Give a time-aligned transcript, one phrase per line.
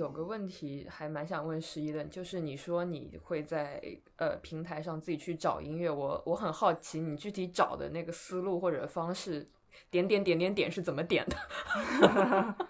[0.00, 3.78] 有个问题还蛮想问十一的，就是你说你会在
[4.16, 9.46] 呃平台上自己去找音乐，我我很好奇你具体找的那个思路或者方式，
[9.90, 11.36] 点点点点点是怎么点的？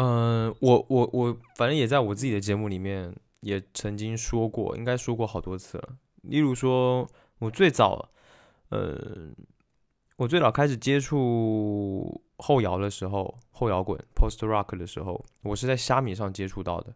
[0.00, 5.98] 嗯，我我我反正也在我自己的节目里面也曾经说过，应该说过好多次了。
[6.22, 7.06] 例如说，
[7.40, 8.08] 我最早，
[8.70, 8.96] 呃，
[10.16, 16.94] 我最早开始接触后摇的时候，后摇滚 （post rock） 的时候，我是在虾米上接触到的。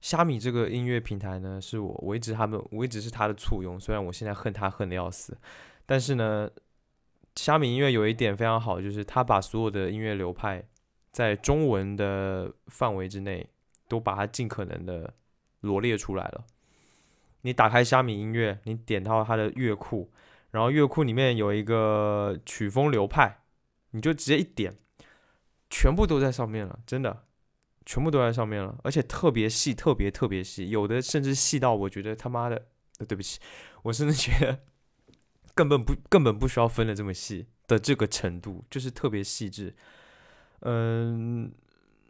[0.00, 5.38] 虾米这个音乐平台呢，是我我一直他们我一直是他的簇拥，虽然我现在恨他恨的要死，
[5.86, 6.50] 但是呢，
[7.36, 10.64] 虾米音乐有一点非常好，就是他把所有的音乐流派。
[11.12, 13.46] 在中文的范围之内，
[13.86, 15.12] 都把它尽可能的
[15.60, 16.46] 罗列出来了。
[17.42, 20.10] 你打开虾米音乐，你点到它的乐库，
[20.52, 23.41] 然后乐库里面有一个曲风流派，
[23.92, 24.76] 你就直接一点，
[25.70, 27.24] 全部都在上面了，真的，
[27.86, 32.66] 全部都在上面了，而且特别细，特别特别细，有的甚至细到我觉得他妈的，
[33.08, 33.40] 对不起，
[33.84, 34.60] 我甚至觉得
[35.54, 39.74] 根本不根本不需要分的这么细的这个程度，就是特别细致。
[40.60, 41.52] 嗯，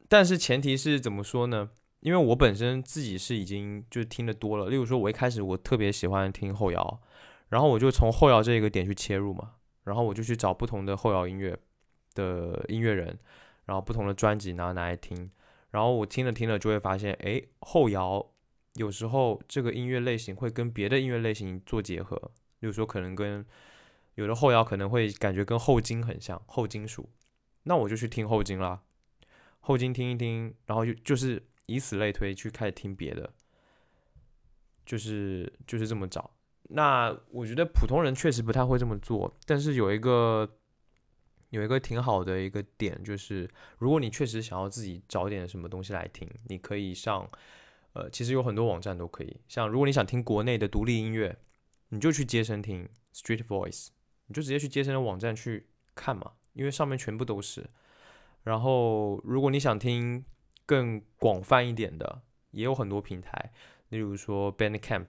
[0.08, 1.70] 但是前提是怎么说呢？
[2.00, 7.00] 因为我本身自己是已经就听的多了，例如说，我一开始我特别喜欢听后摇，
[7.48, 9.53] 然后我就从后摇这个点去切入嘛，
[9.84, 11.56] 然后我就去找不同的后摇音乐
[12.14, 13.18] 的音乐人，
[13.66, 15.30] 然后不同的专辑拿拿来听，
[15.70, 18.24] 然后我听着听着就会发现，哎，后摇
[18.74, 22.16] 有时候这个音乐类型会跟别的音乐类型做结合，
[22.58, 23.44] 比如说可能跟
[24.14, 27.08] 有的后摇可能会感觉跟后金很像，后金属。
[27.64, 28.82] 那我就去听后金啦，
[29.60, 33.32] 后金听一听，然后就就是以此类推去开始听别的，
[34.84, 36.30] 就是就是这么找。
[36.70, 40.58] 那我觉得普通人确实不太会这么做，但是有一个
[41.52, 47.30] 有一个挺好的一个点，就是如果你确实想要自己找点什么东西来听，你可以上，
[47.92, 49.36] 呃，其实有很多网站都可以。
[49.48, 51.36] 像如果你想听国内的独立音乐，
[51.90, 53.88] 你就去街声听 Street Voice，
[54.28, 56.32] 你就直接去街声的网站去看嘛。
[56.54, 57.69] 因为上面全部都是，
[58.44, 60.24] 然后如果你想听
[60.64, 63.52] 更广泛一点的，也有很多平台，
[63.90, 65.06] 例如说 Bandcamp，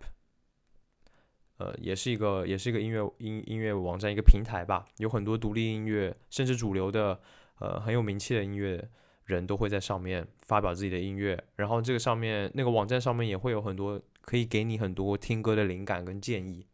[1.64, 7.18] 呃，也是一个也是一个音乐音音乐网站一个平台吧，有很多独立音乐，甚至主流的
[7.60, 8.90] 呃很有名气的音乐
[9.26, 16.68] 人都会在上面发表自己的音乐，然后这个上面那个网站上面也会有很多可以给你很多听歌的灵感跟建议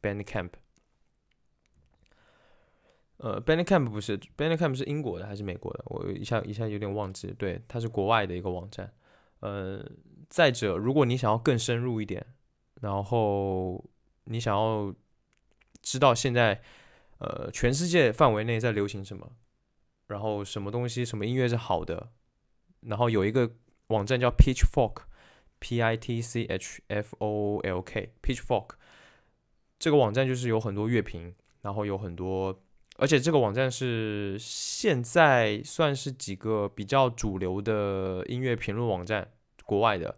[0.00, 0.50] ，Bandcamp。
[3.18, 5.84] 呃，Bandcamp 不是，Bandcamp 是英国的还是美国的？
[5.86, 7.32] 我一下一下有点忘记。
[7.38, 8.92] 对，它是国外的一个网站。
[9.40, 9.84] 呃，
[10.28, 12.24] 再者，如果你想要更深入一点，
[12.80, 13.84] 然后
[14.24, 14.94] 你想要
[15.80, 16.62] 知道现在
[17.18, 19.32] 呃全世界范围内在流行什么，
[20.06, 22.10] 然后什么东西、什么音乐是好的，
[22.80, 23.50] 然后有一个
[23.88, 28.70] 网站叫 Pitchfork，P I T C H F O L K，Pitchfork
[29.78, 32.62] 这个网站就是有很多乐评，然后有很多。
[32.98, 39.32] 而且这个网站是现在算是几个比较主流的音乐评论网站，
[39.64, 40.16] 国外的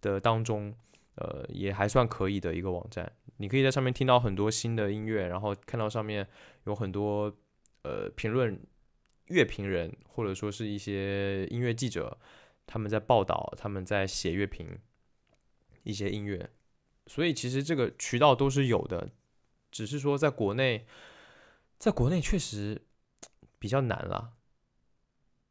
[0.00, 0.74] 的当中，
[1.16, 3.12] 呃，也还算可以的一个网站。
[3.36, 6.26] 你可以在上面听到很多新的音乐，然后看到上面
[6.64, 7.34] 有很多
[7.82, 8.58] 呃评论
[9.26, 12.18] 乐评人或者说是一些音乐记者，
[12.66, 14.78] 他们在报道，他们在写乐评
[15.82, 16.50] 一些音乐。
[17.06, 19.10] 所以其实这个渠道都是有的，
[19.70, 20.86] 只是说在国内。
[21.76, 22.80] 在国内确实
[23.58, 24.34] 比较难了，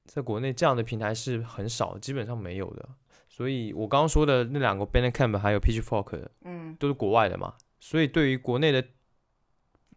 [0.06, 2.90] 在国内这样的平台是很少，基本上没有的。
[3.28, 7.56] 所以我刚刚说的那两个 Bandcamp 还有 Pitchfork，嗯，都是国外的嘛。
[7.84, 8.82] 所以对于国内的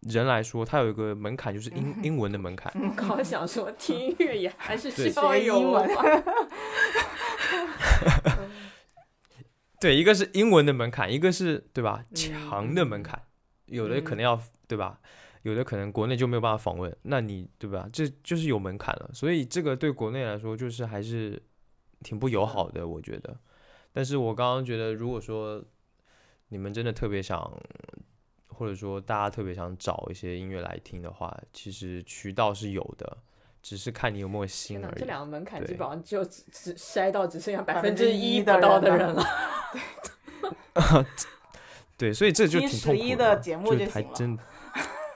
[0.01, 2.69] 人来说，它有一个门槛，就是英英文的门槛。
[2.83, 5.87] 我刚想说，听音乐也 还是需要英文。
[9.79, 12.03] 对，一个是英文的门槛，一个是对吧？
[12.13, 13.23] 强的门槛，
[13.67, 14.99] 有的可能要对吧？
[15.43, 17.87] 有的可能国内就没有办法访问，那你对吧？
[17.93, 21.41] 这就是有门槛了，所以这个对国内来说就是还是
[22.01, 23.39] 挺不友好的，我觉得。
[23.93, 25.63] 但是我刚刚觉得，如果说
[26.49, 27.51] 你们真的特别想，
[28.47, 33.17] 或者说大家特别想找一些音乐来听的话，其实渠道是有的，
[33.61, 34.99] 只是看你有没有心而已。
[34.99, 39.23] 这两个门槛基本上就只只筛到只剩下百分之一不到的人了。
[41.97, 44.37] 对，所以这就挺痛苦的，节目就还真。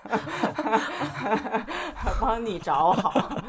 [2.20, 3.44] 帮你找好。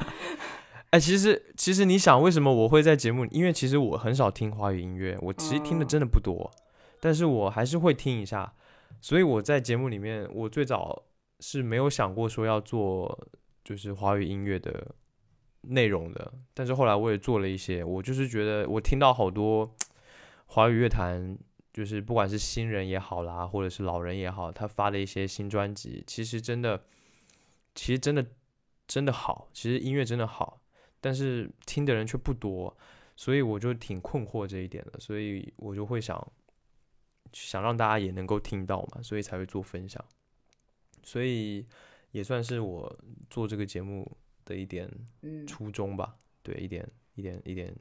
[0.91, 3.25] 哎，其实其实你想，为什么我会在节目？
[3.31, 6.51] 因为其实我很少听华语音乐，我其实听的真的不多，
[7.03, 8.55] 但是我还是会听一下。
[9.01, 11.03] 所以我在节目里面，我最早
[11.41, 13.27] 是没有想过说要做
[13.65, 14.95] 就是华语音乐的
[15.63, 19.75] 内容的，但是后来我也做了一些，我就是觉得我听到好多
[20.47, 21.37] 华语乐坛，
[21.73, 26.85] 就是不管是新人也好啦，或者是老人也好，他发的一些新专辑，其实真的，
[27.75, 28.25] 其实真的
[28.87, 30.61] 真的好，其实音乐真的好，
[31.01, 32.77] 但是听的人却不多，
[33.17, 36.17] 所以我就挺困惑这一点的，所以我就会想
[37.33, 40.05] 想让大家也能够听到嘛，所以才会做分享，
[41.03, 41.67] 所以
[42.11, 42.99] 也算是我
[43.31, 44.11] 做这个节目
[44.45, 44.91] 的一点
[45.23, 47.75] 嗯，初衷吧，对，一点一点一点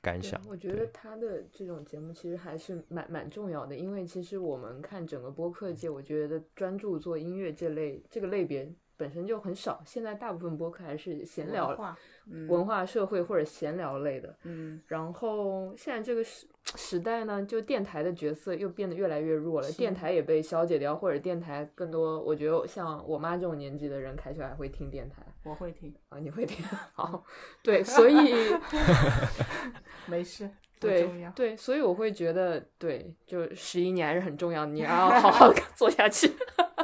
[0.00, 0.40] 感想。
[0.48, 14.38] 我觉得他的这种节目其实还是蛮蛮重要的，因为其实我们看整个播客界，我觉得专注做音乐这类这个类别本身就很少，现在大部分播客还是闲聊、文化，嗯文化、社会或者闲聊类的。
[14.44, 16.24] 嗯，然后现在这个
[16.64, 26.64] 时时代呢，就电台的角色又变得越来越弱了，电台也被消解掉，或者电台更多，我觉得像我妈这种年纪的人，开始还会听电台我会听，啊，你会听？
[26.94, 27.22] 好，
[27.62, 28.14] 对，所以
[30.06, 30.48] 没事，
[30.80, 31.08] 对。
[31.34, 36.32] 对，所以我会觉得，对，就十一年还是很重要的，你要好好做下去。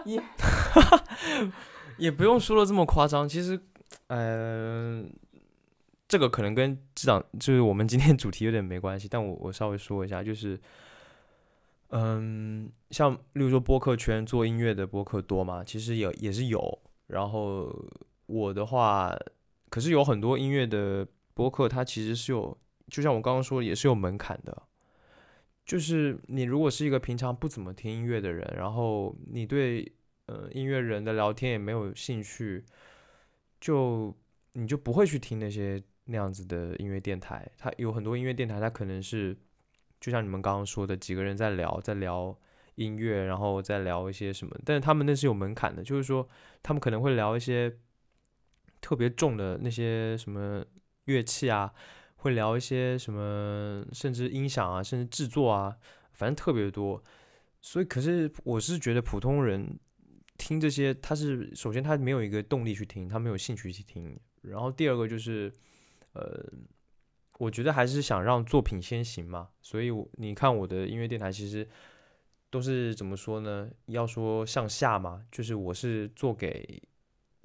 [0.05, 0.23] 也
[1.97, 3.59] 也不用说的这么夸张，其实，
[4.09, 5.03] 呃，
[6.11, 10.61] 这个可能跟智长就是我们今天主题有点没关系，但我我稍微说一下，就是，
[11.91, 17.73] 嗯，像例如说播客圈做音乐的播客多嘛，其实也也是有，然后
[18.27, 19.17] 我的话，
[19.69, 22.59] 可是有很多音乐的播客，它其实是有，
[22.89, 24.65] 就像我刚刚说的，也是有门槛的。
[25.65, 29.93] 就是你如果是一个平常不怎么听音乐的人，然后你对
[30.27, 32.65] 呃音乐人的聊天也没有兴趣，
[33.61, 34.13] 就
[34.55, 35.81] 你就不会去听那些
[36.11, 37.51] 那样子的音乐电台。
[37.57, 39.37] 它有很多音乐电台，它可能是
[40.01, 42.37] 就像你们刚刚说的，几个人在聊，在聊
[42.75, 46.29] 音乐，然后再聊一些什么，但是他们那是有门槛的，就是说
[46.63, 47.79] 他们可能会聊一些
[48.81, 50.65] 特别重的那些什么
[51.05, 51.73] 乐器啊，
[52.17, 55.77] 会聊一些什么，甚至音响啊，甚至制作啊，
[56.13, 57.03] 反正特别多。
[57.61, 59.79] 所以，可是我是觉得普通人
[60.39, 64.19] 听这些，他是首先他没有一个动力去听，他没有兴趣去听。
[64.41, 65.53] 然后第二个就是，
[66.13, 66.45] 呃，
[67.39, 69.51] 我觉得还是想让作品先行嘛。
[69.61, 71.69] 所以我，你看我的音乐电台其实
[72.51, 73.71] 都是怎么说呢？
[73.87, 76.83] 要说向下嘛，就是我是做给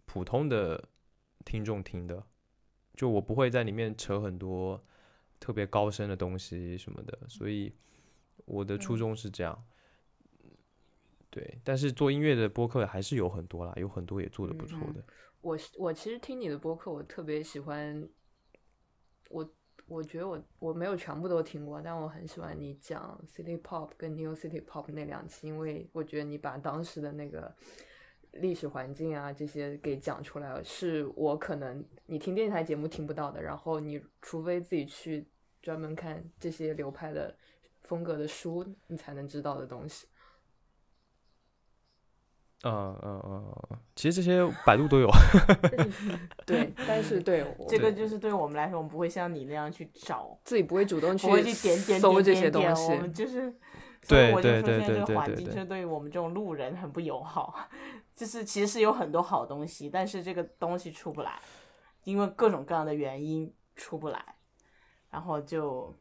[0.06, 0.90] 普通的
[1.44, 2.24] 听众听的。
[2.94, 4.82] 就我不会在里面扯很多
[5.38, 7.74] 特别高深的东西什么的，所以
[8.46, 9.66] 我的初衷是这样。
[11.30, 15.04] 对，但是做音乐的播客还是有很多啦，有很多也做的不错的。
[15.42, 18.08] 我我其实听你的播客，我特别喜欢，
[19.30, 19.50] 我
[19.88, 27.54] 我觉得我我没有全部都听过，但我很喜欢你讲 City Pop 跟 New City Pop 那两期，因为我觉得你把当时的那个
[28.32, 35.26] 历史环境啊这些给讲出来了，是我可能你听电台节目听不到的，然后你除非自己去
[35.62, 37.36] 专门看这些流派的
[37.84, 40.08] 风格的书，你才能知道的东西。
[42.64, 45.10] 嗯嗯嗯嗯，其实这些百度都有。
[46.46, 53.02] 对，但是对这个就是对我们来说，我们不会像你那样去找，自己不会主动去不会去点点搜点这些东点点，我。
[53.02, 53.54] 们就是。
[54.02, 57.56] 所对以我就对对说现在这个环境，就是对于我们这种路人很不友好。
[58.16, 61.40] 就是其实是有很多好东西，但是这个东西出不来，
[62.04, 64.24] 因为各种各样的原因出不来，
[65.10, 65.92] 然后就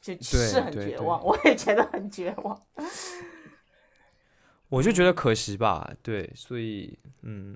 [0.00, 2.62] 就是很绝望， 我也觉得很绝望。
[4.72, 7.54] 我就觉得可惜吧，对，所以嗯，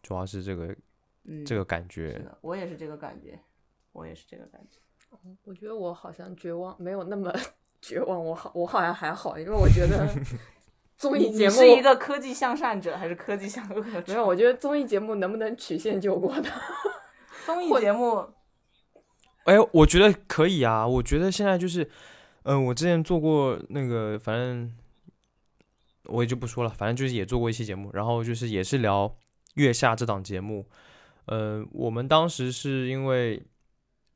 [0.00, 0.72] 主要是这个
[1.24, 2.12] 嗯，这个感是觉。
[2.20, 3.36] 的，我也是这个感觉，
[3.90, 4.78] 我也是这个感觉。
[5.42, 7.34] 我觉得我好像绝望，没有那么
[7.82, 8.24] 绝望。
[8.24, 10.08] 我好，我好像还好，因为我觉得
[10.96, 14.04] 综艺节目你是一个科技向善者还是科技向恶者？
[14.06, 14.24] 没有。
[14.24, 16.48] 我觉得综艺节目能不能曲线救国的？
[17.44, 18.28] 综艺节目，
[19.42, 20.86] 哎，我觉得可以啊。
[20.86, 21.90] 我觉得现在就是，
[22.44, 24.72] 嗯、我之前做过那个，反正
[26.04, 29.08] 我也就不说了，反正就是也做过一期节目，然后就是也是聊
[29.54, 30.68] 《月下》这档节目。
[31.26, 33.42] 呃，我们当时是因为，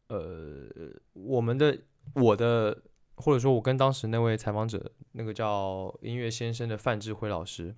[0.09, 0.69] 呃，
[1.15, 1.79] 我们的
[2.15, 2.83] 我的
[3.17, 7.75] 或者说我跟当时那位采访者，那个叫音乐先生的范志辉老师，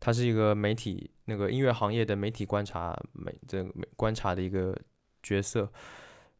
[0.00, 4.74] 他是一个媒体那个音乐行业的媒体观察媒这个观察的一个
[5.22, 5.70] 角色。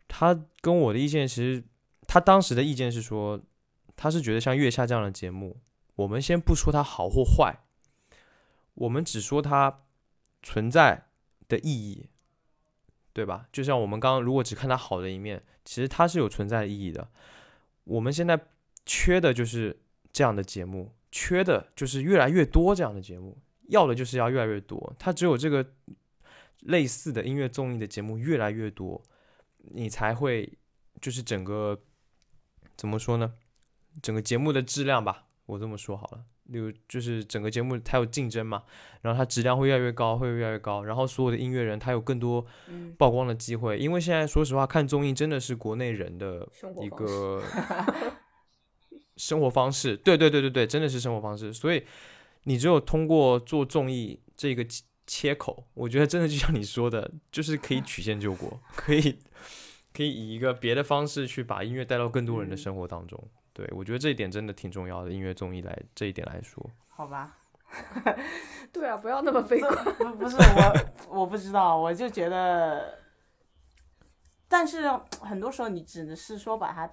[0.08, 1.62] 他跟我的意见其实，
[2.06, 3.40] 他当时的意见是说，
[3.94, 5.58] 他是觉得像《月下》这样的节目，
[5.96, 7.60] 我们先不说它好或坏，
[8.74, 9.84] 我们只说它
[10.42, 11.08] 存在
[11.48, 12.08] 的意义，
[13.12, 13.46] 对吧？
[13.52, 17.08] 就像我们刚刚如果只看它好的一面，其实它是有存在意义的。
[17.84, 18.40] 我们现在
[18.86, 19.80] 缺的就是
[20.12, 24.94] 这样的节目，缺的就是越来越多这样的节目，要的就是要越来越多。
[24.98, 25.72] 它只有这个
[26.60, 29.02] 类似的音乐综艺的节目越来越多，
[29.58, 30.58] 你才会
[31.00, 31.82] 就是整个
[32.76, 33.34] 怎么说呢？
[34.00, 36.24] 整个节目的质量吧，我这么说好了。
[36.46, 38.64] 例如，就是整个节目它有竞争嘛，
[39.00, 40.82] 然后它质量会越来越高，会越来越高。
[40.82, 46.46] 然后所有的音乐人他有更多嗯曝光的机会，因为现在说实话，看综艺真的是国内人的
[46.82, 47.40] 一个
[49.16, 49.96] 生活方式。
[49.96, 51.52] 对对对对对，真的是生活方式。
[51.52, 51.84] 所以
[52.42, 59.16] 你只有通过做综艺这个切切口，我觉得真的就像你说的，就是可以曲线救国，可以
[59.92, 63.30] 可以以一个别的方式去把音乐带到更多人的嗯生活当中。
[63.52, 66.64] 对我觉得这一点真的挺重要的，音乐综艺来这一点来说。
[66.88, 67.36] 好吧，
[68.72, 69.84] 对啊，不要那么悲观。
[69.94, 70.86] 不不是我，
[71.20, 72.98] 我不知道，我就觉得，
[74.48, 74.88] 但是
[75.20, 76.90] 很多时候你只能是说把它，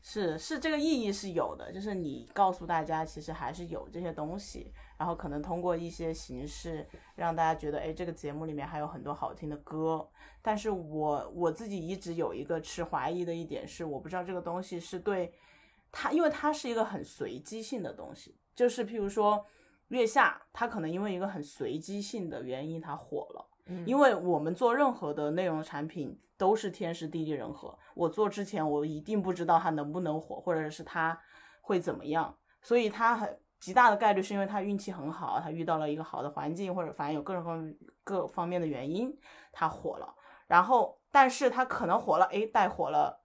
[0.00, 10.08] 是是这个意义是有的，就是你告诉大家其实还是有这些东西，然后可能通过一些形式让大家觉得，哎，这个节目里面还有很多好听的歌。
[10.42, 15.32] 但是我我自己一直有一个持怀疑的一点是，我不知道这个东西是对
[15.90, 19.44] 它，因为它是一个很随机性的东西，就是譬如说。
[19.90, 23.46] 月下，它可能因为一个很随机性的原因，它火了。
[23.66, 27.78] 嗯因为我们做任何的内容产品都是天时地利人和。
[27.94, 31.16] 我做之前，我一定不知道它能不能火，或者是它
[31.60, 32.36] 会怎么样。
[32.62, 37.44] 所以它很极大的概率是因为他运气很好，他遇到了一个好的环境，或者反正有各种
[38.04, 39.16] 各各方面的原因，
[39.52, 40.14] 他火了。
[40.46, 43.20] 然后，但是他可能火了，哎，带火了，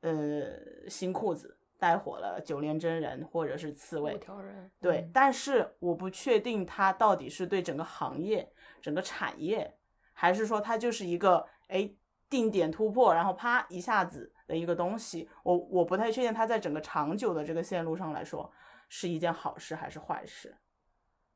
[0.00, 8.52] 呃，新裤子，带火了九连真人，或者是刺猬，条人对，嗯但是我不确定他到底是对整个行业、
[8.82, 9.74] 整个产业，
[10.12, 11.90] 还是说他就是一个哎
[12.28, 15.26] 定点突破，然后啪一下子的一个东西。
[15.42, 18.52] 我我不太确定他在整个长久的这个线路上来说
[18.88, 20.56] 是一件好事还是坏事，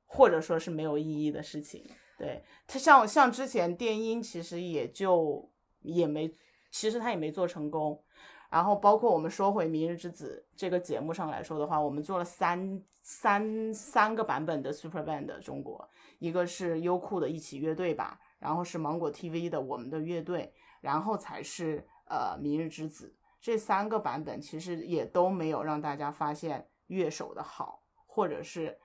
[0.07, 1.85] 或者说是没有意义的事情。
[2.19, 6.35] 对它像像之前电音其实也就也没，
[6.71, 8.03] 其实它也没做成功。
[8.51, 15.89] 然后包括我们说回《明日之子》这个节目上来说的话，我们做了三三三个版本的 Super Band 中国，
[16.19, 28.79] 一个是优酷的一起乐队吧，然后是芒果 TV 的我们的乐队，然后才是呃《明日之子》这三个版本，其实也都没有让大家发现乐手的好，或者是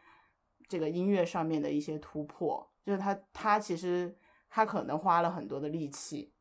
[0.67, 4.17] 这个音乐上面的一些突破，就是他他其实
[4.50, 6.31] 他可能花了很多的力气。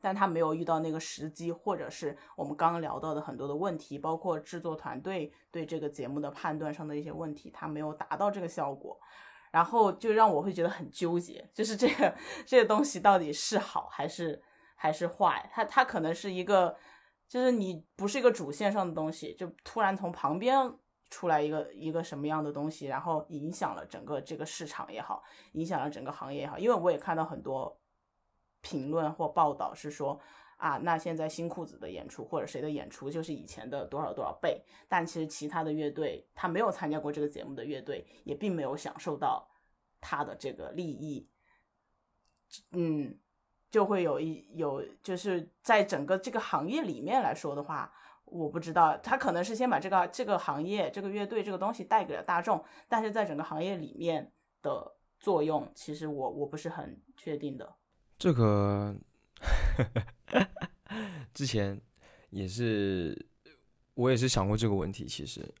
[0.00, 9.00] 但他没有遇到那个时机，或者是我们刚刚聊到的很多的问题，包括制作团队对这个节目的判断上的一些问题，他没有达到这个效果，
[9.50, 12.14] 然后就让我会觉得很纠结，就是这个
[12.44, 14.42] 这个东西到底是好还是
[14.74, 15.48] 还是坏？
[15.50, 16.76] 它它可能是一个，
[17.28, 20.56] 就是你不是一个主线上的东西，就突然从旁边
[21.10, 27.80] 出来一个一个什么样的东西，然后影响了整个这个市场也好，影响了整个行业也好，因为我也看到很多。
[28.66, 30.18] 评论或报道是说
[30.56, 39.46] 啊，那现在新裤子的演出或者谁的演出就是以前的多少多少倍，但其实其他的乐队他没有参加过这个节目的乐队也并没有享受到
[40.00, 41.28] 他的这个利益，
[42.70, 43.18] 嗯，
[43.74, 47.92] 就会有一有就是在整个这个行业里面来说的话，
[48.24, 54.30] 我不知道他可能是先把这个这个行业这个乐队这个东西带给了大众，但是在整个行业里面
[54.62, 57.74] 的作用，其实我我不是很确定的。
[58.16, 58.94] 这个
[61.34, 61.80] 之前
[62.30, 63.26] 也是，
[63.94, 65.04] 我也是想过这个问题。
[65.04, 65.52] 其实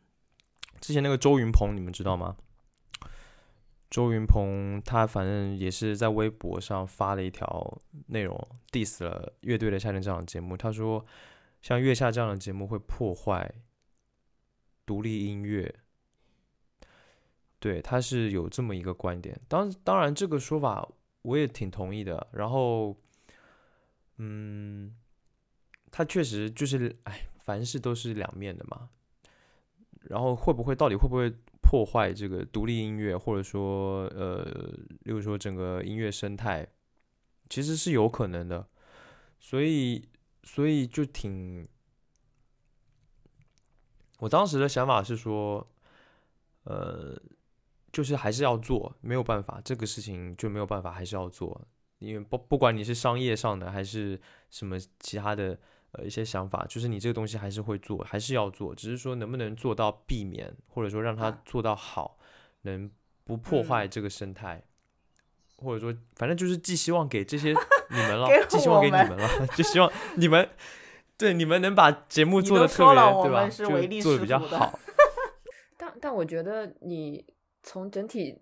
[0.78, 2.36] 之前那个周云鹏，你们知道吗？
[3.90, 8.36] 周云鹏他反正也是在微博上发了一条内容
[8.70, 10.56] ，diss 了乐队的夏天这档节目。
[10.56, 11.04] 他说，
[11.62, 13.52] 像月下这样的节目会破坏
[14.84, 15.74] 独立音乐。
[17.58, 19.40] 对，他是有这么一个观点。
[19.48, 20.88] 当当然，这个说法。
[21.22, 22.96] 我也挺同意的，然后，
[24.18, 24.94] 嗯，
[25.90, 28.88] 他确实就是，哎，凡事都是两面的嘛。
[30.02, 31.34] 然后会不会到底会不会
[31.66, 34.44] 破坏这个独立音乐，或者说，呃，
[35.04, 36.66] 例如说整个音乐生态，
[37.48, 38.68] 其实是有可能的。
[39.40, 40.08] 所以，
[40.44, 41.66] 所以就挺，
[44.20, 45.66] 我当时的想法是说，
[46.64, 47.20] 呃。
[47.92, 51.58] 就是还是要做，没有办法，这个事情就没有办法，还是要做。
[51.98, 54.20] 因为不不管你是商业上的还是
[54.50, 55.58] 什么其他的
[55.96, 62.18] 呃一些想法，就是你这个东西还是会做，还是要做，只是说能不能做到避免，或者说让它做到好，
[62.62, 62.90] 能
[63.24, 64.62] 不破坏这个生态，
[65.56, 67.54] 或者说反正就是寄希望给这些
[67.90, 70.48] 你们了，寄希望给你们了，就希望你们
[71.16, 73.48] 对你们能把节目做的特别对吧？
[73.48, 74.78] 就做的比较好。
[75.76, 77.24] 但但我觉得你。
[77.68, 78.38] 从整体是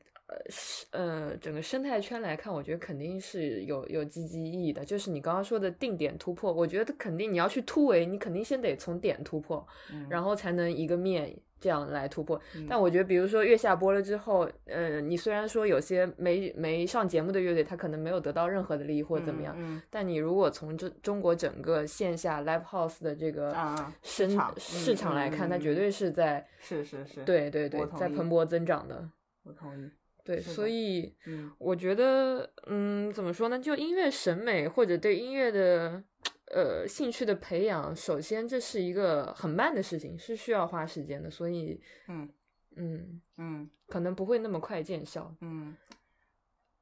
[0.91, 4.85] 呃整个生态圈来看，我觉得肯定是有有积极意义的。
[4.85, 12.41] 就是你刚刚说的定点突破，我觉得肯定你要去突围，你肯定先得从点突破，嗯然后才能一个面这样来突破。
[12.55, 23.55] 嗯但我觉得，比如说月下播了之后，呃，你虽然说有些没没上节目的乐队，他可能没有得到任何的利益或者怎么样，嗯但你如果从这中国整个线下 live house 的这个
[24.03, 29.09] 市场市场来看，它绝对是在是是是，对对对在蓬勃增长的。
[29.45, 29.91] 我同意。
[30.25, 33.59] 对，所以嗯我觉得，嗯，怎么说呢？
[33.59, 36.03] 就音乐审美或者对音乐的
[36.47, 41.79] 呃兴趣的培养，首先这是一个很慢的事情，是需要花时间的，所以，
[42.09, 42.29] 嗯
[42.77, 45.37] 嗯，嗯可能不会那么快见效。
[45.43, 45.77] 嗯。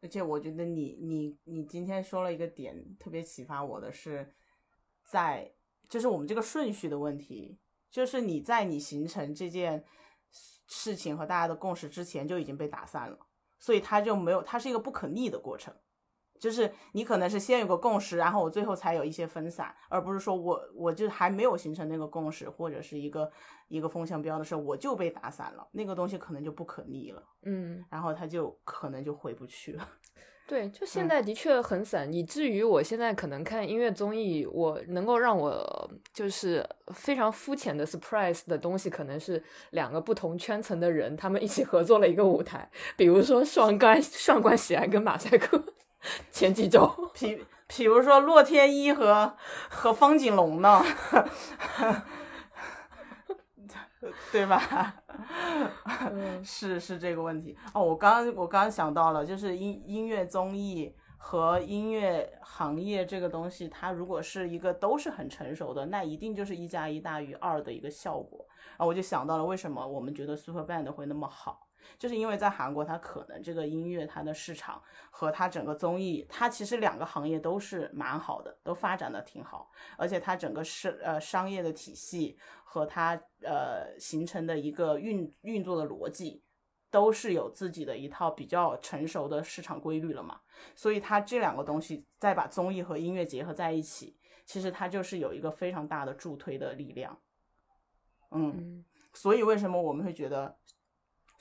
[0.01, 4.35] 而且我觉得你你你今天说了一个点，特别启发我的是，
[5.05, 5.53] 在
[5.89, 7.57] 就是我们这个顺序的问题，
[7.89, 9.85] 就是你在你形成这件
[10.67, 13.17] 事情和大家的共识之前就已经被打散了，
[13.63, 15.73] 所以它就没有，它是一个不可逆的过程。
[16.41, 23.31] 就是你可能是先有个共识，然后我最后才有一些分散，而不是说我我就还没有形成那个共识或者是一个
[23.69, 29.89] 一个风向标的时候，我就被打散了，那个东西可能就不可逆了，嗯，然后它就可能就回不去了。
[30.47, 31.09] 对，就现嗯。
[31.09, 45.63] 在的确很散，以至于我现在可能看音乐综艺，我能够让我就是非常肤浅的 surprise 的东西，可能是两个不同圈层的人，他们一起合作了一个舞台，比如说上官上官喜爱跟马赛克，
[46.31, 47.45] 前几周，比
[47.75, 49.35] 比如说洛天依和
[49.71, 50.85] 和方景龙呢，
[54.33, 54.95] 对吧？
[56.11, 57.83] 嗯 是是这个问题哦。
[57.83, 68.45] 我刚我刚想到了，就是音音乐综艺和音乐行业这个东西，它如果是一个都是很成熟的，那一定就是一加一大于二的一个效果。
[68.71, 71.69] 然后我就想到了，为什么我们觉得 Super Band 会那么好，
[71.99, 86.43] 就是因为在韩国，它可能这个音乐它的市场和它整个综艺，它其实两个行业都是蛮好的，都发展的挺好，而且它整个是呃商业的体系和它呃形成的一个运运作的逻辑。
[86.93, 90.39] 都是有自己的一套比较成熟的市场规律了嘛，
[90.75, 94.15] 所以它这两个东西再把综艺和音乐结合在一起，
[94.45, 97.19] 其实它就是有一个非常大的助推的力量。
[98.31, 100.55] 嗯，嗯所以为什么我们会觉得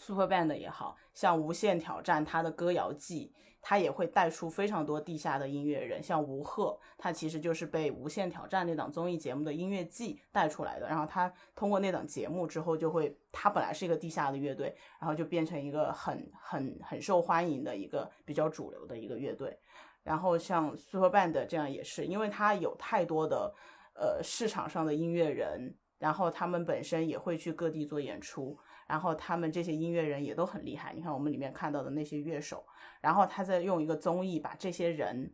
[0.02, 10.88] Super Band 也好像无限挑战它的歌谣季，它也会带出非常多地下的音乐人，像吴赫，他其实就是被无限挑战那档综艺节目的音乐季带出来的。
[10.88, 19.56] 然后他通过那档节目之后，就会他本来是一个地下的乐队，然后就变成一个很很很受欢迎的一个比较主流的一个乐队。
[20.02, 23.54] 然后像 Super Band 这样也是，因为它有太多的
[23.94, 28.58] 呃市场上的音乐人，然后他们本身也会去各地做演出，
[28.92, 30.92] 然后他们这些音乐人也都很厉害。
[30.94, 32.68] 你看我们里面看到的那些乐手，
[33.00, 35.34] 然后他在用一个综艺把这些人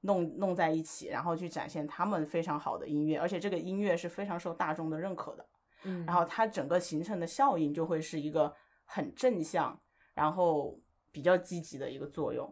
[0.00, 5.46] 弄弄在一起，然后去展现他们非常好的音乐，而且这个音乐是非常受大众的认可的。
[5.84, 8.50] 嗯，然后它整个形成的效应就会是一个
[8.86, 9.78] 很正向，
[10.14, 10.80] 然后
[11.12, 12.50] 比较积极的一个作用。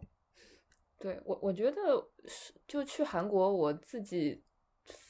[0.98, 4.44] 对我，我觉得是就去韩国，我自己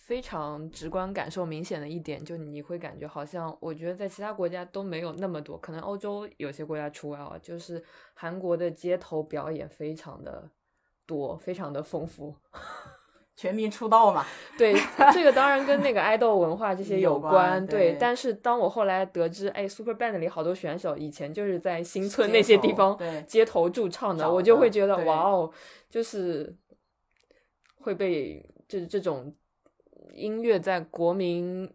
[0.09, 10.51] 非常直观感受明显的一点，就你会感觉好像，我觉得在其他国家都没有那么多，可能欧洲有些国家除外啊，就是韩国的街头表演非常的
[11.05, 12.35] 多，非常的丰富。
[13.37, 14.25] 全民出道嘛，
[14.57, 14.75] 对，
[15.13, 25.53] 这个当然跟那个爱豆文化这些有关，关对但是当我后来得知，哎，Super Band 里好多选手以前就是在新村那些地方街头驻唱的，我就会觉得哇哦，
[25.91, 26.57] 就是
[27.83, 29.35] 会被这这种
[30.13, 31.73] 音乐在国民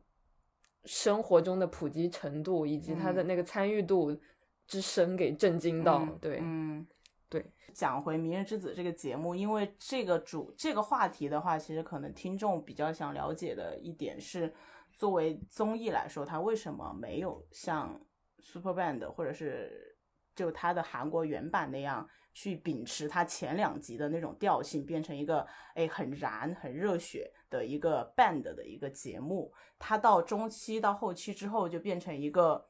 [0.86, 4.18] 生活中的普及程度以及它的嗯那个参与度
[4.68, 6.88] 之深给震惊到，嗯对，嗯，
[7.30, 7.46] 对。
[7.74, 14.54] 讲回《明日之子》这个节目，因为这个主这个话题的话，其实可能听众比较想了解的一点是，
[14.92, 18.00] 作为综艺来说，它为什么没有像
[18.40, 19.98] Super Band 或者是
[20.36, 29.54] 就它的韩国原版那样去秉持它前两集的那种调性，变成一个哎很燃、很热血的一个 band 的一个节目。
[29.78, 32.66] 它到中期到后期之后，就变成一个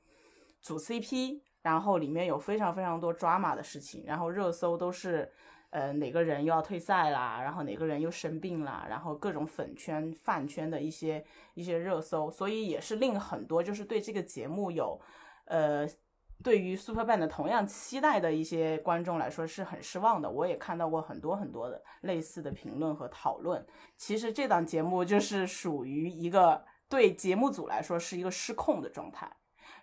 [0.62, 5.32] 组 CP，然后里面有非常非常多 drama 的事情，然后热搜都是。
[5.74, 15.02] 呃，哪个人又要退赛啦，然后哪个人又生病啦，然后各种粉圈、饭圈的一些一些热搜，所以也是令很多就是对这个节目有，
[15.46, 15.90] 呃，
[16.42, 20.30] 对于 Super Band 同样期待的一些观众来说是很失望的。
[20.30, 23.66] 我也看到过很多很多的类似的评论和讨论。
[23.98, 29.32] 其实这档节目就是属于一个对节目组来说是一个失控的状态。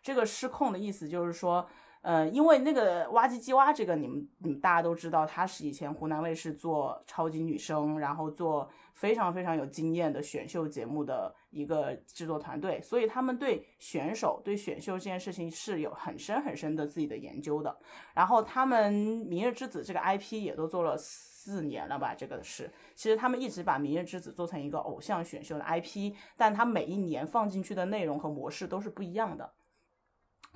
[0.03, 1.67] 这个失控的意思就是说，
[2.03, 17.75] 呃，因为那个哇唧唧哇这个你们你们大家都知道，他是以前湖南卫视做超级女声，然后做非常非常有经验的选秀节目的一个制作团队，所以他们对选手对选秀这件事情是有很深很深的自己的研究的。
[18.15, 18.93] 然后他们
[19.27, 22.15] 《明日之子》这个 IP 也都做了四年了吧？
[22.15, 29.51] 这个是，其实他们一直把《明日之子》做成一个偶像选秀的 IP，但他每一年放进去的内容和模式都是不一样的。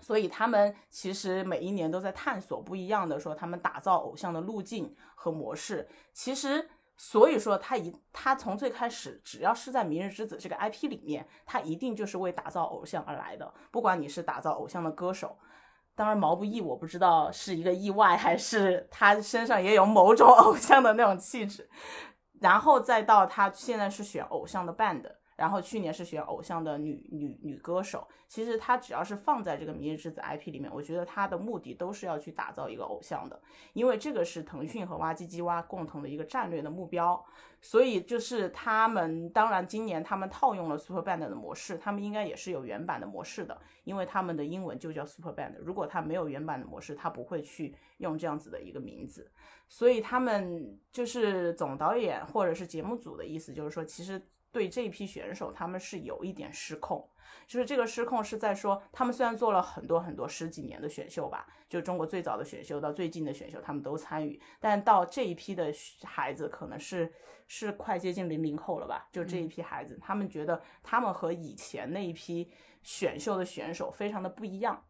[0.02, 5.88] 所以他们其实每一年都在探索不一样的，说他们打造偶像的路径和模式。
[6.12, 13.52] 其实，所以说他一他从最开始，只要是在《明日之子》这个 IP 里面，他一定就是为打造偶像而来的。
[13.70, 15.36] 不管你是打造偶像的歌手，
[15.94, 21.68] 当然毛不易我不知道是一个意外，还是他身上也有某种 偶像的那种气质。
[22.40, 25.02] 然后再到他现在是选偶像的 band。
[25.36, 33.40] 然后去年是选偶像的女女女歌手，其实她只要是放在这个《明日之子》IP 里面，我觉得她的目的都是要去打造一个偶像的，
[33.72, 37.24] 因为这个是腾讯和哇唧唧哇共同的一个战略的目标。
[37.60, 45.54] 所以就是他们，当然今年他们套用了 Super Band 的模式，他们应该也是有原版的模式的，因为他们的英文就叫 Super Band。
[45.60, 49.30] 如果他没有原版的模式，他不会去用这样子的一个名字。
[49.66, 54.20] 所以他们就是总导演或者是节目组的意思，就是说其实。
[54.54, 57.10] 对这一批选手，他们是有一点失控，
[57.44, 67.12] 就是这个失控是在说，他们虽然做了很多很多十几年的选秀吧，就中国最早的选秀到最近的选秀，他们都参与，但到这一批的孩子，可能是
[67.48, 72.52] 是快接近零零后了吧，就这一批孩子，他们觉得他们和以前那一批
[72.84, 74.84] 选秀的选手非常的不一样，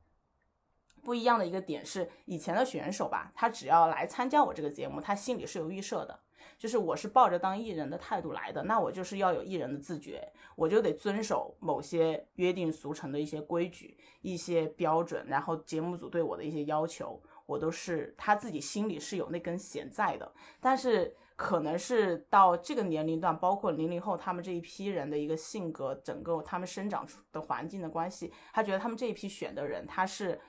[1.03, 6.21] 不一样的一个点是，以前的选手吧，他只要来参加我这个节目，他心里是有预设的。
[6.65, 20.33] 就是我是抱着当艺人的态度来的，那我就是要有艺人的自觉，我就得遵守某些约定俗成的一些规矩、一些标准，然后节目组对我的一些要求，我都是他自己心里是有那根弦在的。
[20.59, 30.41] 但是可能是到这个年龄段，包括零零后他们这一批人的一个性格，整个他们生长出的环境的关系，他觉得他们这一批选的人，他是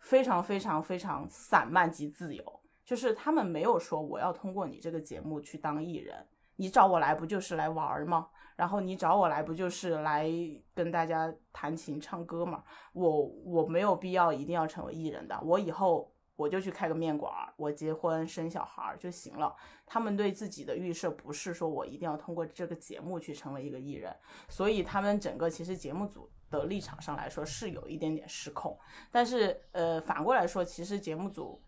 [0.00, 2.60] 非常非常非常散漫及自由。
[2.86, 8.28] 就是他们没有说我要通过你这个节目去当艺人，你找我来不就是来玩儿吗？
[8.54, 10.30] 然后你找我来不就是来
[10.72, 12.62] 跟大家弹琴唱歌吗？
[12.92, 19.52] 我我没有必要一定要成为艺人的，我以后我就去开个面馆，我结婚生小孩就行了。
[19.84, 24.14] 他们对自己的预设不是说我一定要通过这个节目去成为一个艺人，
[24.48, 28.78] 所以他们整个其实节目组的立场上来说是有一点点失控。
[29.10, 31.60] 但是呃反过来说，其实节目组。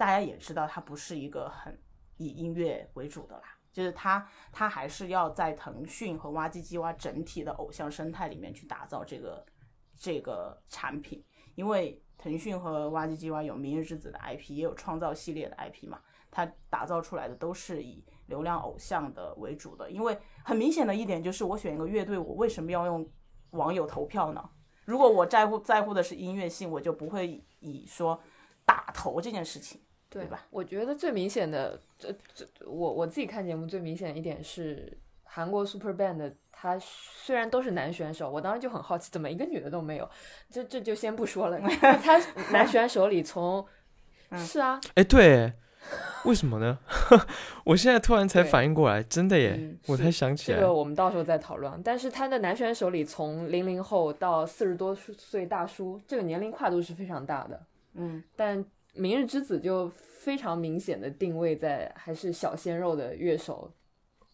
[0.00, 1.78] 大家也知道，他不是一个很
[2.16, 9.44] 以音乐为主的啦，就是他他还是要在腾讯和哇唧唧哇整体的偶像生态里面去打造这个
[9.98, 11.22] 这个产品，
[11.54, 19.90] 因为腾讯和哇唧唧哇有明日之子的 IP，也有创造系列的 IP 嘛，它打造出来的都是以流量偶像的为主的。
[19.90, 23.06] 因为很明显的一点就是，我选一个乐队，我为什么要用
[23.50, 24.48] 网友投票呢？
[24.86, 28.18] 如果我在乎在乎的是音乐性，我就不会以说
[28.64, 29.78] 打头这件事情。
[30.10, 30.44] 对吧？
[30.50, 40.10] 我觉得最明显的，这这我我自己看节目最明显的一点是，韩国 Super Band，他虽然都是男选手，我当时就很好奇，怎么一个女的都没有？
[40.50, 41.60] 这这就先不说了，
[42.02, 42.18] 他
[42.50, 43.64] 男选手里从，
[44.36, 45.52] 是啊，哎对，
[46.24, 46.80] 为什么呢？
[47.62, 50.58] 我现在突然才反应过来，真的耶，我才想起来。
[50.58, 51.80] 这个我们到时候再讨论。
[51.84, 57.62] 但是他的男选手里，从零零后到四十多岁大叔，这个年龄跨度是非常大的。
[57.94, 58.64] 嗯，但。
[58.94, 63.72] 明日之子就非常明显的定位在还是小鲜肉的乐手，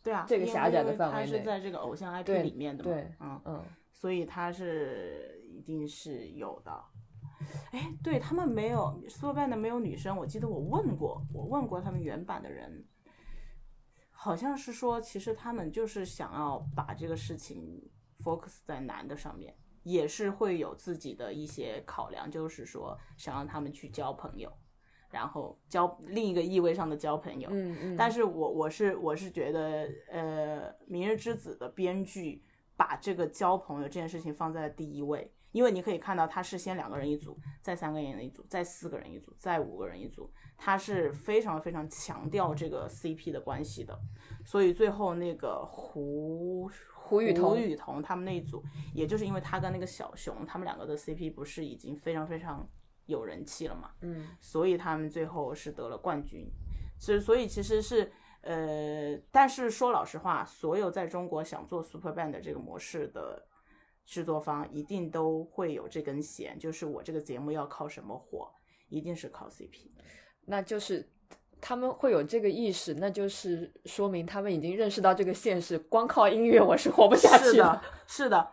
[0.03, 6.73] 对啊，这个狭窄的范围内，他是在这个偶像 IP 里面的嘛，嗯嗯，所以他是一定是有的。
[7.71, 12.85] 哎，对他们没有 SuperBand 没有女生，我记得我问过，我问过他们原版的人，
[14.11, 17.83] 好像是说其实他们就是想要把这个事情
[18.25, 19.55] focus 在男的上面。
[19.89, 24.53] 也是会有自己的一些考量，就是说想让他们去交朋友，
[25.11, 27.49] 然后交另一个意味上的交朋友。
[27.53, 27.97] 嗯嗯。
[27.97, 32.43] 但是我我是我是觉得，呃，《明日之子》的编剧
[32.77, 43.97] 把这个交朋友这件事情放在了第一位，因为你可以看到他是先两个人一组，再三个人一组，再四个人一组，再五个人一组，他是非常非常强调这个 CP 的关系的，
[44.45, 46.69] 所以最后那个胡。
[47.09, 52.69] 胡雨桐，胡雨桐他们那一组，也就是因为他跟那个小熊，他们两个的 CP 不是已经非常非常
[53.07, 56.47] 有人气了嘛，嗯，所以他们最后是得了冠军。
[56.99, 63.47] 所以，所以其实是，呃，但是说老实话，所有在中国想做 Super Band 这个模式的
[64.05, 68.51] 制作方，一定都会有这根弦，就是我这个节目要靠什么火？
[68.89, 69.91] 一定是靠 CP。
[70.47, 71.09] 那就是
[71.67, 78.51] 他们会有这个意识，那就是说明他们已经认识到这个现实，光靠音乐我是活不下去是的，是的。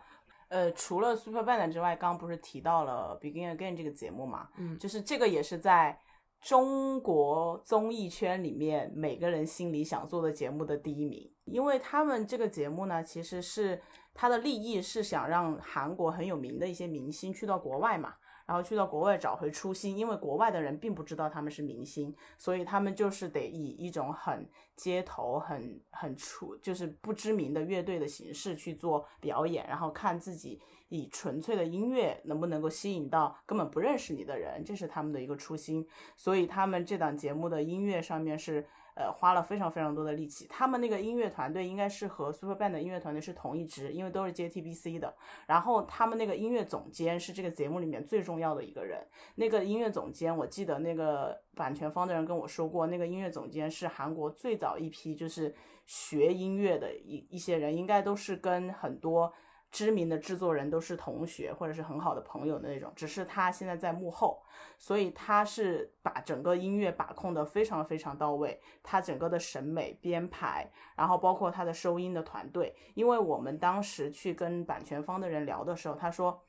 [0.48, 4.48] 呃，除了 Super Band 之外，刚刚不是提到了 Begin Again 这个节目嘛？
[4.58, 5.96] 嗯就是这个也是在
[6.40, 13.80] 中国综艺圈里面每个人心里想做的节目的第一名，因为他们这个节目呢，其实是
[14.12, 18.14] 它的立意是想让韩国很有名的一些明星去到国外嘛。
[18.46, 35.86] 然后去到国外找回初心，因为国外的人并不知道他们是明星，所以他们就是得以一种很街头、很很出就是不知名的乐队的形式去做表演，然后看自己以纯粹的音乐能不能够吸引到根本不认识你的人，这是他们的一个初心。
[36.14, 38.66] 所以他们这档节目的音乐上面是。
[38.94, 40.46] 呃，花了非常非常多的力气。
[40.48, 45.14] 他们那个音乐团队应该是和 Super Band 的音乐团队是同一支，因为都是 JTBC 的。
[45.46, 49.04] 然后他们那个音乐总监是这个节目里面最重要的一个人。
[49.34, 55.54] 那个音乐总监，我记得那个版权方的人跟我说过，那个音乐总监是韩国最早一批就是
[55.86, 59.32] 学音乐的一一些人，应该都是跟很多。
[59.74, 64.40] 知名的制作人都是同学或者是很好的朋友的那种，只是他现在在幕后，
[64.78, 76.43] 所以他是把整个音乐把控的非常非常到位，他整个的审美编排，然后包括他的收音的团队，因为我们当时去跟版权方的人聊的时候，他说。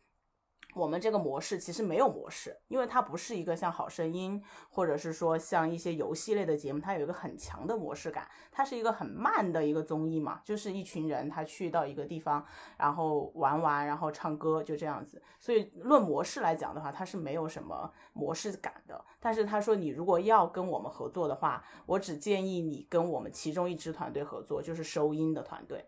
[0.76, 8.28] 我们这个模式其实没有模式，因为它不是一个像《好声音》或者是说像一些游戏类的节目，它有一个很强的模式感。
[8.52, 12.46] 它是一个很慢的一个综艺嘛，就是一群人他去到一个地方，
[12.78, 15.22] 然后玩玩，然后唱歌，就这样子。
[15.40, 19.04] 所以论模式来讲的话，它是没有什么模式感的。
[19.20, 25.86] 但是他说，你如果要跟我们合作的话，我只建议你跟我们其中一支团队合作，就是收音的团队。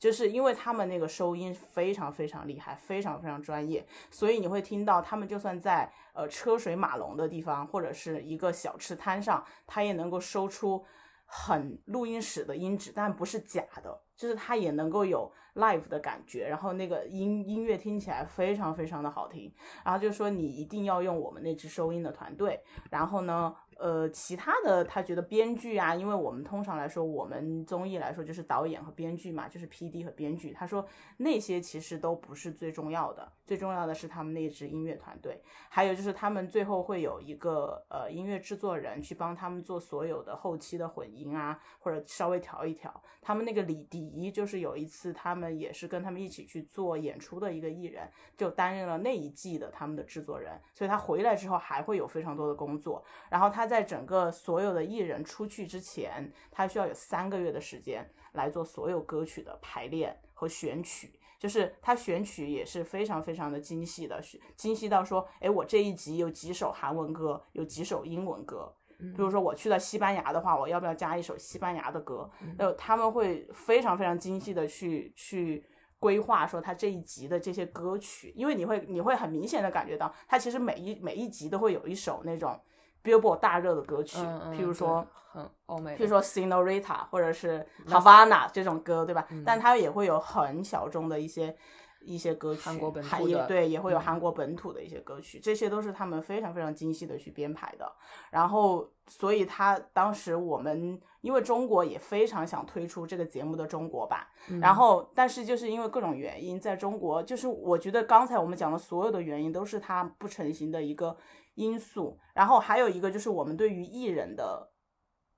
[0.00, 10.82] 就是因为他们那个收音非常非常厉害，非常非常专业，所以你会听到他们就算在呃车水马龙的地方，或者是一个小吃摊上，他也能够收出
[11.26, 19.52] 很录音室的音质，但不是假的，就是它也能够有 live 的感觉，然后那个音音乐听起来非常非常的好听，
[19.84, 22.58] 然后就说你一定要用我们那支收音的团队，
[22.90, 23.54] 然后呢。
[23.80, 30.52] 呃，其他的他觉得编剧啊，因为我们通常来说，我们综艺来说就是导演和编剧嘛，就是 P D 和编剧。
[30.52, 35.40] 他说那些其实都不是最重要的，最重要的是他们那支音乐团队，
[35.70, 43.02] 还有就是他们最后会有一个呃音乐制作人去帮他们做所有的后期的混音啊，或者稍微调一调。
[43.22, 53.69] 他们那个李迪就是有一次他们也是跟他们一起去做演出的一个艺人，就担任了那一季的他们的制作人，所以他回来之后还会有非常多的工作，然后他。
[53.70, 64.20] 在整个所有的艺人出去之前，他需要有三个月的时间来做所有歌曲的排练和选曲，就是他选曲也是非常非常的精细的，
[64.56, 72.28] 精细到说，哎，我这一集有几首韩文歌，有几首英文歌，比如说我去了西班牙的话，我要不要加一首西班牙的歌？
[72.58, 75.64] 呃，他们会非常非常精细的去去
[76.00, 82.60] 规划说他这一集的这些歌曲，因为你会你会很明显的感觉到，他其实每一每一集都会有一首那种。
[83.02, 84.18] Billboard 大热的歌曲，
[84.52, 89.26] 譬如说很欧美，譬如说 Senorita 或者是 Havana 这种歌，对吧？
[89.44, 91.56] 但它也会有很小众的一些
[92.00, 97.90] 一些歌曲，韩国本土的，对，也会有韩国本土的一些歌曲，这些都是他们非常非常精细的去编排的。
[98.30, 104.26] 然后，所以他当时我们因为中国也非常想推出这个节目的中国版，
[104.60, 111.16] 然后但是就是因为各种原因，在中国就是我觉得刚才我们讲的所有的原因都是它不成型的一个。
[111.54, 114.70] 因素，然后还有一个就是我们对于艺人的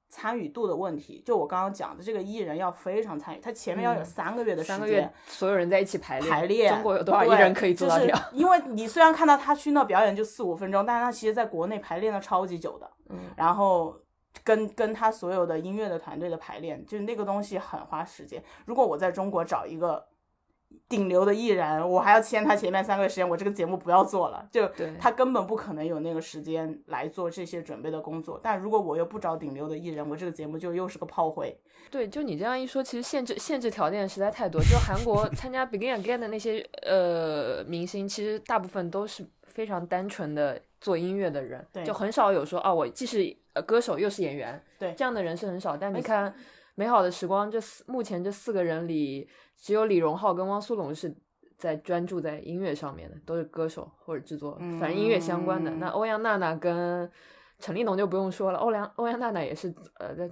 [0.08, 1.22] 参与度的问题。
[1.24, 6.30] 就我刚刚讲的，这个艺人要非常参与，他前面要有三个月的时间，所有人在一起排练。
[6.30, 8.22] 排练，中国有多少艺人可以做到这样？
[8.32, 12.90] 因为你虽然看到他去那表演就四五分钟，但是他其实在国内排练了超级久的。
[13.08, 13.96] 嗯，然后
[14.44, 18.42] 跟跟他所有的音乐的团队的排练，就是那个东西很花时间。
[18.66, 20.06] 如果我在中国找一个。
[20.88, 28.40] 顶流的艺人，我还要签他前面三个月时间，我这个节目不要做了，就他根本不可能有那个时间来做这些准备的工作。
[28.42, 31.56] 但如果我又不找顶流的艺人，我这个节目就又是个炮灰。
[31.90, 34.60] 对，就你这样一说，其实限制限制条件实在太多。
[34.62, 45.76] 就韩国 参加 Begin Again 的那些呃明星，其实大部分都是非常单纯的做音乐的人，就很少有说啊，我既是呃歌手又是演员，对这样的人是很少。
[45.76, 46.34] 但你看。
[46.74, 51.14] 美好的时光，这四目前这四个人里，只有李荣浩跟汪苏泷是
[51.58, 55.70] 在专注在音乐上面的，都是歌手或者制作，反正音乐相关的。
[55.72, 57.10] 那欧阳娜娜跟
[57.58, 60.28] 陈立农就不用说了，欧阳欧阳娜娜也是呃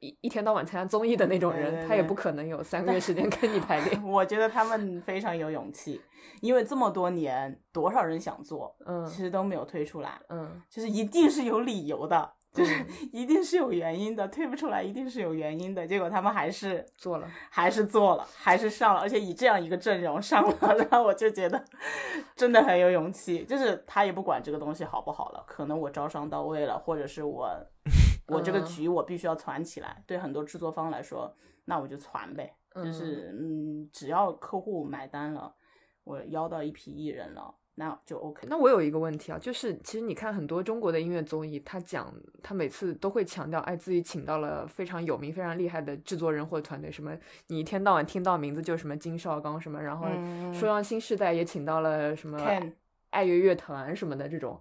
[0.00, 4.00] 一一天到晚参加综艺的那种人，对对对他也不可能有三个月时间跟你排练。
[4.06, 6.00] 我觉得他们非常有勇气，
[6.40, 15.86] 因为这么多年，多少人想做，嗯其实都没有推出来，嗯就是一定是有理由的，就是嗯 一定是有原因的，推不出来一定是有原因的。
[15.86, 21.62] 结果他们还是做了，还是做了，还是上了，而且以这样一个阵容上了， 然后我就觉得
[22.34, 23.44] 真的很有勇气。
[23.44, 27.48] 就是他也不管这个东西好不好了，可能我招商到位了，或者是我
[28.28, 30.02] 我这个嗯局我必须要攒起来。
[30.06, 31.34] 对很多制作方来说，
[31.66, 35.54] 那我就攒呗，就是嗯，只要客户买单了，
[36.04, 38.46] 我邀到一批艺人了，那就 OK。
[38.48, 42.12] 那我有一个问题啊，就是其实你看很多中国的音乐综艺，他讲
[42.42, 52.38] 他每次都会强调，哎，自己请到了非常有名、非常厉害的制作人或团队，什么你一天到晚听到名字就是什么金绍刚什么，然后嗯说让新时代也请到了什么
[53.10, 54.60] 爱乐乐团什么的这种，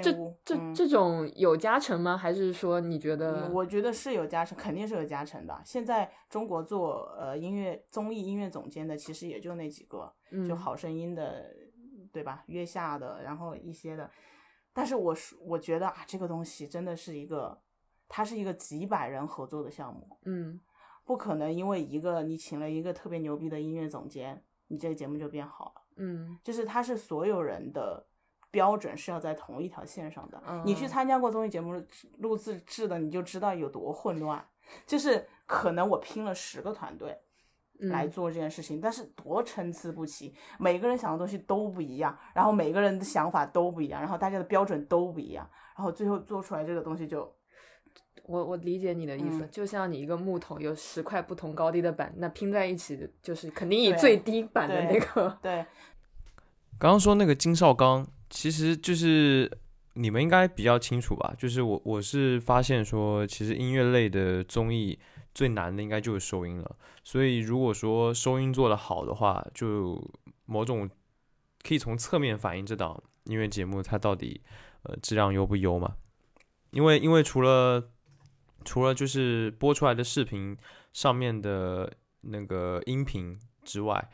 [0.00, 0.12] 这
[0.44, 2.16] 这嗯这种有加成吗？
[2.16, 3.48] 还是说你觉得？
[3.48, 5.60] 嗯我觉得是有加成，肯定是有加成的。
[5.64, 11.50] 现在中国做呃音乐综艺音乐总监的，其实也就那几个，嗯就好声音的，
[12.12, 12.44] 对吧？
[12.46, 14.10] 月下的，然后一些的。
[14.72, 17.60] 但是我是我觉得啊，这个东西真的是一个，
[18.08, 20.60] 它是一个几百人合作的项目，嗯
[21.04, 25.82] 不可能因为一个你请了一个特别牛逼的音乐总监，你这个节目就变好了。
[25.96, 28.06] 嗯就是它是所有人的
[28.50, 30.42] 标准是要在同一条线上的。
[30.64, 31.82] 你去嗯参加过综艺节目
[32.18, 34.46] 录制制的，你就知道有多混乱。
[34.86, 37.18] 就是可能我拼了十个团队
[37.88, 47.32] 来嗯做这件事情，但是多参差不齐，每个人想的东西都不一样，然后每个人的想法都不一样，然后大家的标准都不一样，然后最后做出来这个东西就
[48.24, 55.64] 我我理解你的意思，嗯就像你一个木头有十块不同高低的板，那拼在一起就是肯定以最低板的那个，对，
[56.78, 59.50] 刚刚说那个金少刚，其实就是
[59.94, 61.34] 你们应该比较清楚吧？
[61.36, 64.98] 就是我我是发现说，其实音乐类的综艺
[65.34, 66.76] 最难的应该就是收音了。
[67.04, 70.02] 所以如果说收音做得好的话，就
[70.46, 70.88] 某种
[71.62, 74.42] 可以从侧面反映这档音乐节目它到底
[74.82, 75.96] 呃质量优不优嘛？
[76.70, 77.90] 因为因为除了
[78.64, 80.56] 除了就是播出来的视频
[80.92, 81.92] 上面的
[82.22, 84.08] 那个音频之外，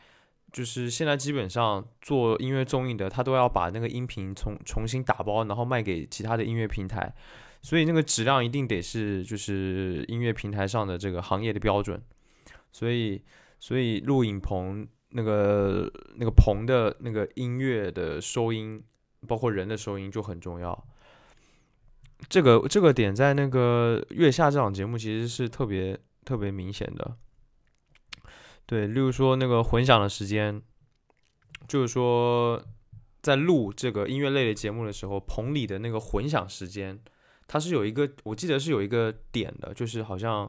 [0.52, 7.14] 就是现在基本上做音乐综艺的，他都要把那个音频重重新打包，然后卖给其他的音乐平台，
[7.62, 12.02] 所以那个质量一定得是就是音乐平台上的这个行业的标准，
[12.72, 13.22] 所以
[13.58, 18.82] 所以录影棚那个那个棚的那个音乐的收音，
[19.26, 20.86] 包括人的收音就很重要。
[22.28, 27.16] 这个这个点在那个月下这档节目其实是特别特别明显的。
[28.66, 30.60] 对，例如说那个混响的时间，
[31.66, 32.62] 就是说
[33.22, 37.00] 在录这个音乐类的节目的时候，棚里的那个混响时间，
[37.48, 40.48] 它是有一个，我记得是有一个点的，就是好像，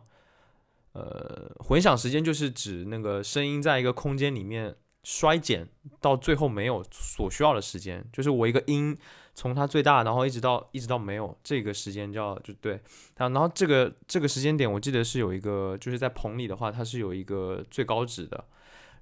[0.92, 5.68] 呃，混响时间就是指那个声音在一个空间里面衰减
[6.02, 8.96] 到最后没有所需要的时间，就是我一个音
[9.34, 12.82] 从它最大，然后一直到一直到没有这个时间叫就对，
[13.16, 18.44] 然后这个这个时间点我记得是有一个，就是在棚里的话，它是有一个最高值的，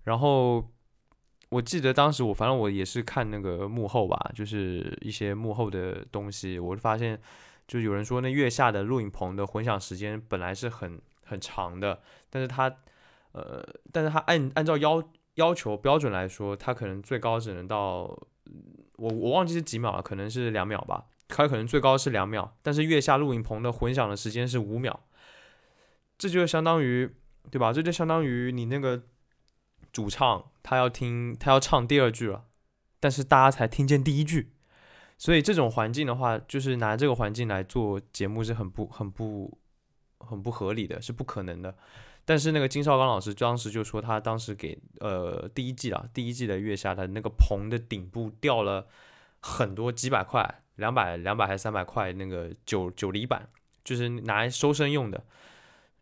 [0.04, 0.64] 然后
[1.50, 7.20] 我记得当时我反正我也是看那个幕后吧，就是一些幕后的东西，我就发现
[7.68, 12.74] 就有人说那月下的录影棚的混响时间本来是很很长的，但是它
[13.34, 15.04] 呃，但是它按按照要
[15.36, 18.04] 要求标准来说，它可能最高只能到
[18.96, 25.04] 我我忘记是几秒了，可能是两秒吧，它可能最高是两秒，但是月下录影棚的混响的时间是五秒，
[26.18, 27.14] 这就相当于
[27.52, 27.74] 对吧？
[27.74, 29.04] 这就相当于你那个
[29.92, 32.46] 主唱他要听他要唱第二句了，
[33.00, 34.54] 但是大家才听见第一句，
[35.18, 39.58] 所以这种环境的话，就是拿这个环境来做节目是很不很不
[40.20, 41.76] 很不合理的，是不可能的。
[42.24, 48.86] 但是那个金少刚老师当时就说，他当时给呃第一季啊，第一季的月下的那个棚的顶部掉了
[49.40, 53.48] 很多几百块，两百两百还是三百块那个九九厘板，
[53.84, 55.24] 就是拿来收声用的。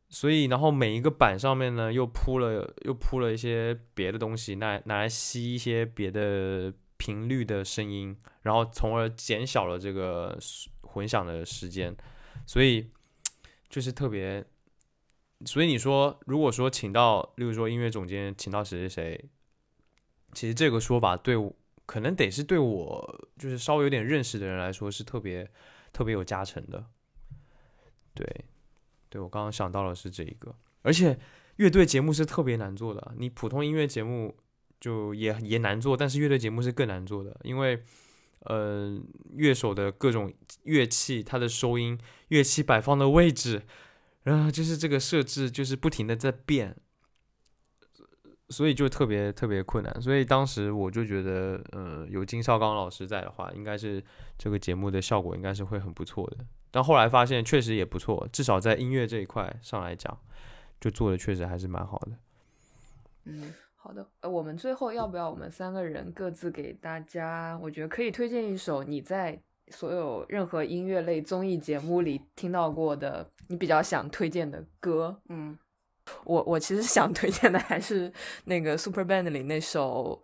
[0.10, 10.38] 所以，然后每一个板上面呢，又铺了又铺了一些别的东西，拿拿来吸一些别的频率的声音，然后从而减小了这个
[10.82, 11.96] 混响的时间。
[12.46, 12.90] 所以
[13.70, 14.46] 就是特别。
[15.46, 19.30] 所以你说，如果说请到，例如说音乐总监请到谁谁谁，
[20.32, 21.36] 其实这个说法对
[21.86, 25.48] 可能得是对我就是稍微有点认识的人来说是特别
[25.92, 26.86] 特别有加成的。
[28.14, 28.46] 对，
[29.10, 31.20] 对我刚刚想到的是这一个，而且
[31.58, 34.38] 乐队节目是特别难做的，你普通音乐节目
[34.80, 37.84] 就也也难做，但是乐队节目是更难做的，因为
[38.42, 39.02] 呃，
[39.34, 40.32] 乐手的各种
[40.64, 41.98] 乐器，它的收音，
[42.28, 43.64] 乐器摆放的位置，
[44.24, 46.76] 然后就是这个设置就是不停的在变，
[48.50, 50.00] 所以就特别特别困难。
[50.00, 54.04] 所以当时我就觉得，呃，有金少刚老师在的话，应该是
[54.38, 56.46] 这个节目的效果应该是会很不错的。
[56.70, 60.16] 但后来发现确实也不错，至少在音乐这一块上来讲，
[60.80, 62.12] 就做的确实还是蛮好的。
[63.24, 63.54] 嗯，
[63.86, 75.16] 好的，呃，我们最后要不要我们三个人各自给大家，我觉得可以推荐一首你在所有任何音乐类综艺节目里听到过的，你比较想推荐的歌。
[75.30, 75.56] 嗯，
[76.24, 78.12] 我我其实想推荐的还是
[78.46, 80.20] 那个 Super Band 里那首，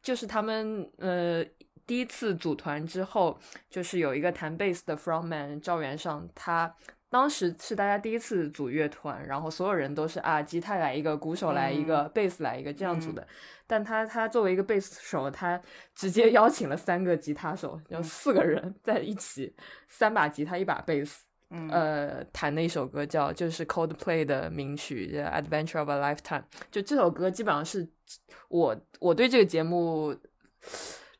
[0.00, 1.44] 就是他们呃
[1.84, 3.36] 第一次组团之后，
[3.68, 6.72] 就是有一个弹贝斯的 frontman 赵元尚，他
[7.10, 13.26] 当时是大家第一次组乐团，然后所有人都是啊吉他来一个，鼓手来一个，贝斯来一个这样组的。
[13.66, 15.60] 但他他作为一个贝斯手，他
[15.94, 19.54] 直接邀请了三个吉他手，有四个人 在一起，
[19.88, 21.24] 三把吉他一把贝斯。
[21.52, 27.88] 嗯呃，弹的一首歌叫就是 Coldplay 的名曲《Adventure of a Lifetime》，就这首歌基本上是
[28.48, 30.16] 我我对这个节目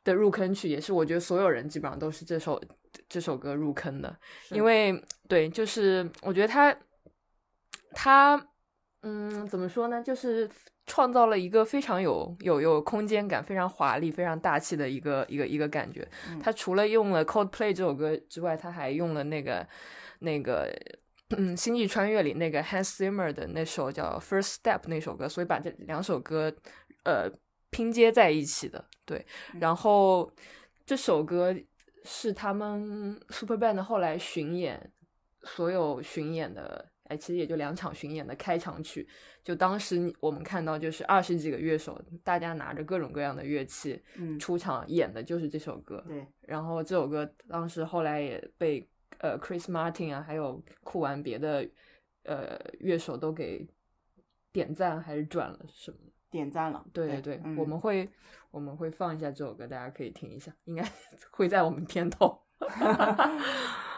[0.05, 2.61] 的入坑曲，也是我觉得所有人基本上都是这首
[3.07, 4.15] 这首歌入坑的，
[4.49, 6.75] 因为对，就是我觉得他
[7.91, 8.47] 他
[9.01, 10.49] 嗯怎么说呢，就是
[10.85, 16.07] 创造了一个非常有有有空间感、非常华丽、非常大气的一个一个一个感觉。
[16.29, 19.67] 嗯他除了用了 Coldplay 这首歌之外，他还用了那个
[20.19, 20.71] 那个。
[21.37, 26.53] 嗯，《星际穿越》里那个 Hans Zimmer 的那首叫《First Step》那首歌，所以把这两首歌
[27.05, 27.31] 呃
[27.69, 28.83] 拼接在一起的。
[29.05, 29.25] 对，
[29.57, 30.29] 然后
[30.85, 31.55] 这首歌
[32.03, 34.91] 是他们 Super Band 后来巡演
[35.43, 39.07] 所有巡演的，哎，其实也就两场巡演的开场曲。
[39.43, 46.03] 就当时我们看到，就是二十几个乐手，大家拿着各种各样的乐器嗯，出场演的就是这首歌。
[46.07, 48.87] 对，然后这首歌当时后来也被
[49.17, 51.67] 呃 Chris Martin 啊，还有酷玩别的
[52.23, 53.67] 呃乐手都给
[54.51, 56.11] 点赞还是转了什么的。
[56.29, 56.85] 点赞了。
[56.93, 58.07] 对对对，嗯我们会
[58.51, 60.85] 我们会放一下这首歌，大家可以听一下，应该
[61.31, 62.41] 会在我们片头。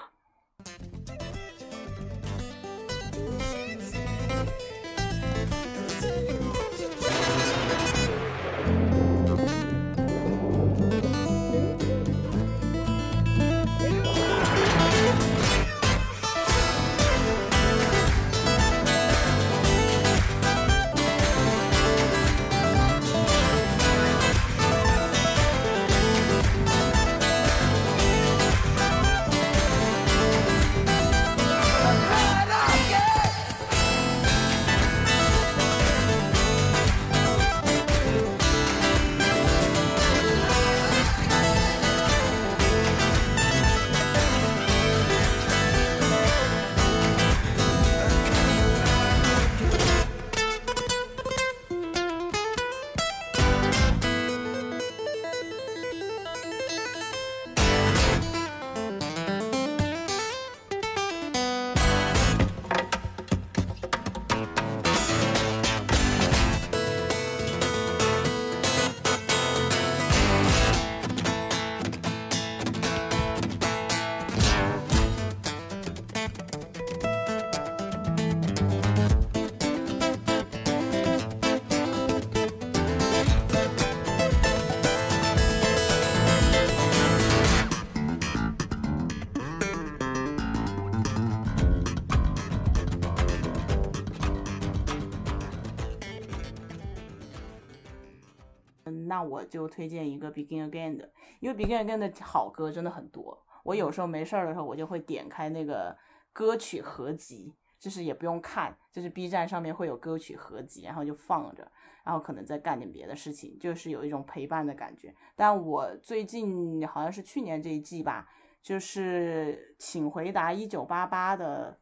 [99.24, 101.10] 那我就推荐一个 Begin Again 的，
[101.40, 103.42] 因为 Begin Again 的好歌真的很多。
[103.64, 105.98] 我有时候没事儿的时候，我就会点开那个
[106.34, 111.72] 歌曲合集，就是也不用看，就是 B 站上面会有歌曲合集，然后就放着，
[112.04, 115.16] 然后可能再干点别的事情，就是有一种陪伴的感觉。
[115.38, 118.28] 但我最近好像是去年这一季吧，
[118.62, 121.80] 就是请回答一九八八的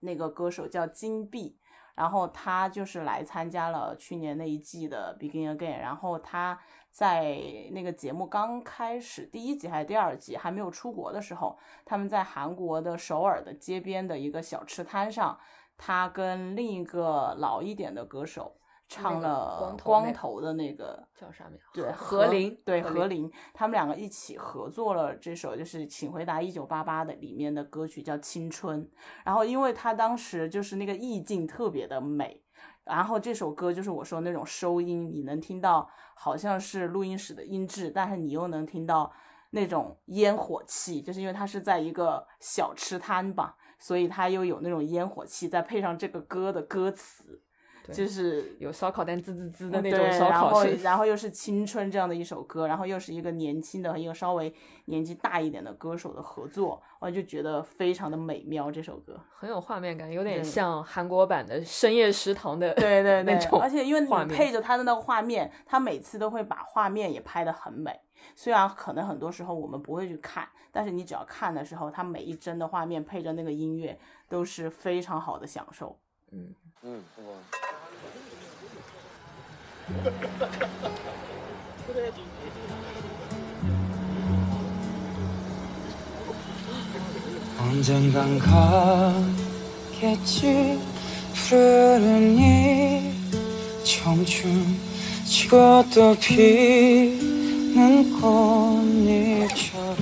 [0.00, 1.58] 那个歌手叫金碧，
[1.94, 6.58] 然后他就是来参加了去年那一季的 Begin Again，然后他
[6.90, 7.38] 在
[7.72, 15.38] 那个节目刚开始第一集还是第二集还没有出国的时候，他们在韩国的首尔的街边的一个小吃摊上，
[15.76, 18.56] 他跟另一个老一点的歌手
[18.88, 21.58] 唱了光头的那个叫啥名？
[21.74, 28.82] 对，何林，对何何林，他们两个一起合作了这首就是《请回答一九八八》的里面的歌曲叫《青春》，
[29.24, 32.42] 然后因为他当时就是那个意境特别的美，
[32.88, 39.12] 然后这首歌就是我说那种收音，你能听到好像是录音室的音质，但是你又能听到
[39.50, 47.42] 那种烟火气，就是因为它是在一个小吃摊吧，所以它又有那种烟火气，再配上这个歌的歌词，
[47.92, 50.76] 就是有烧烤店滋滋滋的那种烧然后烤声。
[50.82, 54.52] 然后又是青春这样的一首歌，然后又是一个年轻的和一个稍微
[54.86, 59.18] 年纪大一点的歌手的合作，我就觉得非常的美妙这首歌。
[59.36, 67.98] 很有画面感，有点像韩国版的深夜食堂的对对 对，那种而且因为你配着他的那个画面，他每次都会把画面也拍得很美。
[68.34, 75.96] 虽然可能很多时候我们不会去看，但是你只要看的时候，他每一帧的画面配着那个音乐都是非常好的享受。
[76.32, 76.52] 嗯，
[76.84, 77.40] 응, 그거.
[87.58, 88.38] 언젠간
[89.98, 90.78] 가겠지
[91.34, 93.12] 푸르른 이
[93.84, 94.78] 청춘
[95.24, 99.96] 지고 또 피는 꽃잎처럼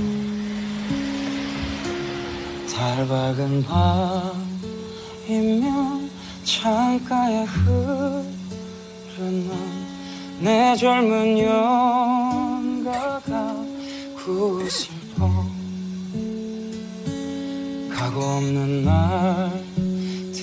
[2.74, 3.64] 달 밝은
[5.28, 6.05] 밤이면
[6.46, 8.30] 창가에 흐르는
[10.38, 13.52] 내 젊은 연가가
[14.14, 15.44] 구슬퍼
[17.90, 18.84] 가고 없는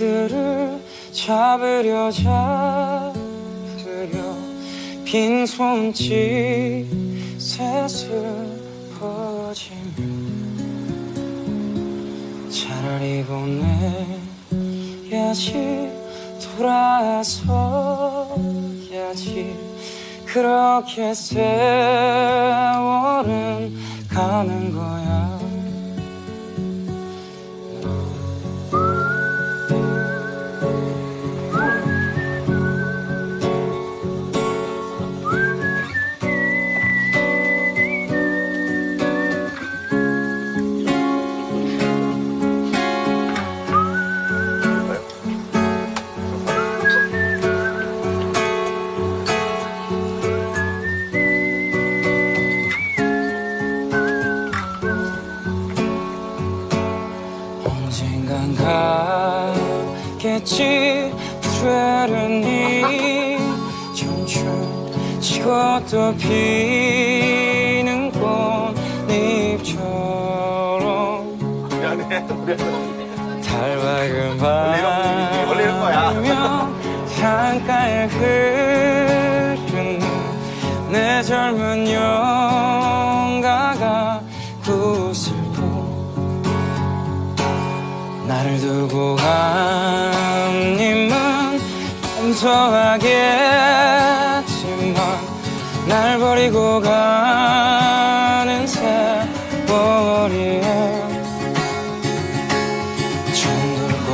[0.01, 0.84] 날들을
[1.14, 3.14] 잡으려 잡으려
[5.06, 6.86] 빈손짓
[7.38, 8.60] 셋을
[8.99, 10.04] 퍼지며
[12.49, 14.12] 차라리 보내
[15.14, 15.91] 야지
[16.57, 17.53] 돌아서야지.
[20.26, 21.38] 그렇게 세월은
[24.09, 25.03] 가는 거야
[62.44, 63.38] 이
[63.96, 65.50] 청춘 지고
[65.89, 68.12] 또 피는
[69.08, 69.78] 꽃잎처럼
[71.70, 72.28] 미안해.
[73.41, 75.96] 달 밝은 원래 이런 분위기, 원래 이런 거야.
[77.16, 80.00] 창가에 흐르는
[80.91, 83.84] 내 젊은 영가가
[84.64, 85.62] 구슬고
[88.28, 89.53] 나를 두고 간 님은
[92.44, 93.24] 검소하겠지만
[95.88, 100.62] 날 버리고 가는 세월이에
[103.34, 104.12] 정들고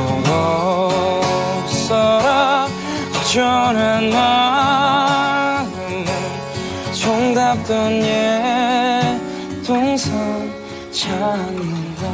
[1.64, 2.68] 없어라
[3.14, 5.70] 허전한 마음은
[6.92, 9.20] 정답던 옛
[9.66, 10.50] 동산
[10.92, 12.08] 찾는다.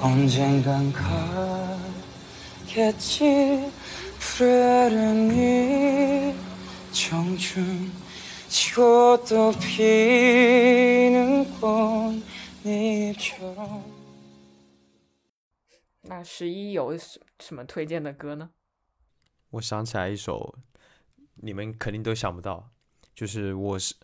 [0.00, 1.07] 언젠간 가
[2.87, 3.71] 겠지
[4.19, 6.35] 푸르른 이
[6.91, 7.91] 청춘
[8.47, 11.45] 지고 또 피는
[12.63, 13.83] 꽃잎처럼
[16.03, 18.49] 那十一有什什么推荐的歌呢？
[19.51, 20.55] 我想起来一首，
[21.35, 22.69] 你们肯定都想不到，
[23.15, 23.95] 就是我是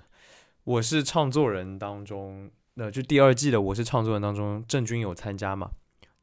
[0.64, 5.72] 我是唱作人当中，那就第二季的我是唱作人当中，郑钧有参加嘛，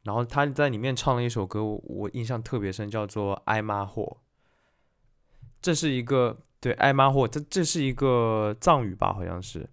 [0.03, 4.03] 然后他在里面唱了一首歌，我我印象特别深，叫做《爱妈货》。
[5.61, 9.69] 这是一个对爱妈货，这这是一个藏语吧，好像是。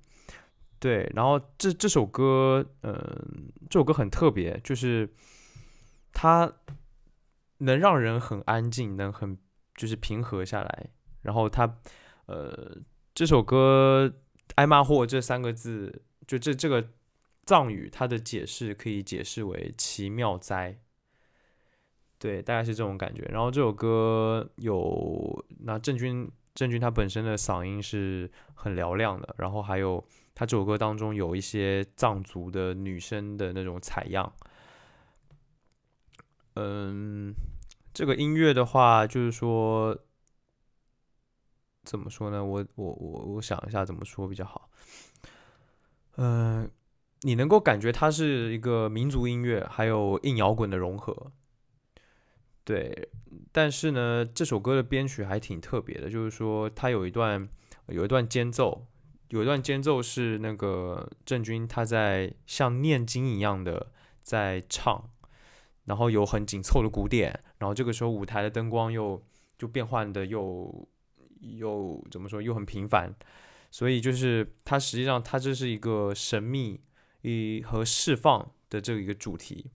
[0.78, 5.12] 对，然后这这首歌，嗯、这首歌很特别，就是
[6.12, 6.52] 它
[7.58, 9.36] 能让人很安静，能很
[9.74, 10.90] 就是平和下来。
[11.22, 11.78] 然后它，
[12.26, 12.76] 呃，
[13.14, 14.12] 这首歌
[14.54, 16.88] “挨骂货”这三个字，就这这个
[17.48, 20.78] 藏语，它的解释可以解释为奇妙哉。
[22.18, 23.22] 对，大概是这种感觉。
[23.22, 34.30] 然后这首歌有那郑钧，郑钧他本身的嗓音是很嘹亮的，然后还有他这首歌当中有一些藏族的女生的那种采样。
[36.56, 37.32] 嗯，
[37.94, 39.98] 这个音乐的话，就是说，
[41.84, 42.44] 怎么说呢？
[42.44, 44.68] 我我我我想一下怎么说比较好。
[46.16, 46.68] 嗯、
[47.22, 51.32] 你能够感觉它是一个民族音乐，还有硬摇滚的融合。
[52.64, 53.08] 对，
[53.50, 57.48] 但是呢，这首歌的编曲还挺特别的，就是说它有一段
[57.86, 58.86] 有一段间奏，
[59.28, 63.90] 有一段间奏是那个郑钧他在像念经一样的
[64.22, 65.10] 在唱，
[65.86, 69.22] 然后有很紧凑的鼓点，然后这个时候舞台的灯光又
[69.56, 70.86] 就变换的又
[71.40, 73.14] 又怎么说又很频繁，
[73.70, 76.78] 所以就是它实际上它这是一个神秘
[77.22, 79.70] 以和释放的这一个主题。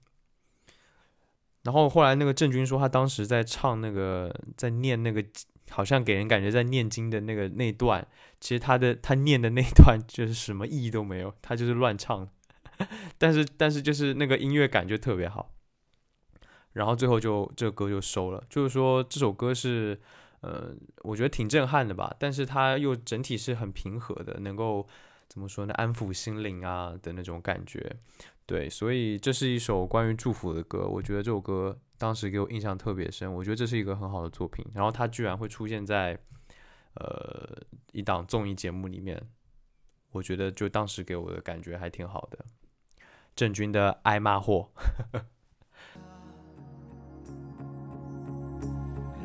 [1.64, 5.24] 然后后来那个郑钧说，他当时在唱那个在念那个，
[5.70, 8.06] 好像给人感觉在念经的那个那段，
[8.42, 12.28] 其实他的他念的那段就是什么意义都没有，他就是乱唱，
[13.18, 15.54] 但是但是就是那个音乐感就特别好。
[16.74, 20.02] 然后最后就这个歌就收了，就是说这首歌是，
[20.42, 24.86] 呃，我觉得挺震撼的吧，但是它又整体是很平和的，能够
[25.34, 27.98] 怎么说呢，安抚心灵啊的那种感觉。
[28.46, 34.64] 对，所以这是一首关于祝福的歌，我觉得这首歌当时给我印象特别深，我觉得这是一个很好的作品。
[34.76, 36.16] 然后它居然会出现在
[36.94, 37.50] 呃
[37.94, 39.20] 一档综艺节目里面，
[40.12, 42.46] 我觉得就当时给我的感觉还挺好的。
[43.36, 44.70] 郑钧的《爱骂货》。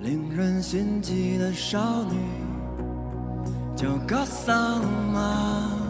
[0.00, 2.16] 令人心悸的少女
[3.76, 4.82] 叫格桑
[5.12, 5.87] 玛，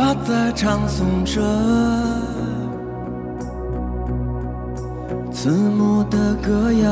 [0.00, 1.42] 他在唱诵着
[5.32, 6.88] 慈母的歌谣，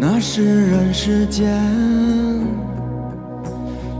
[0.00, 1.60] 那是人世间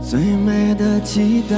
[0.01, 1.55] 最美的祈祷。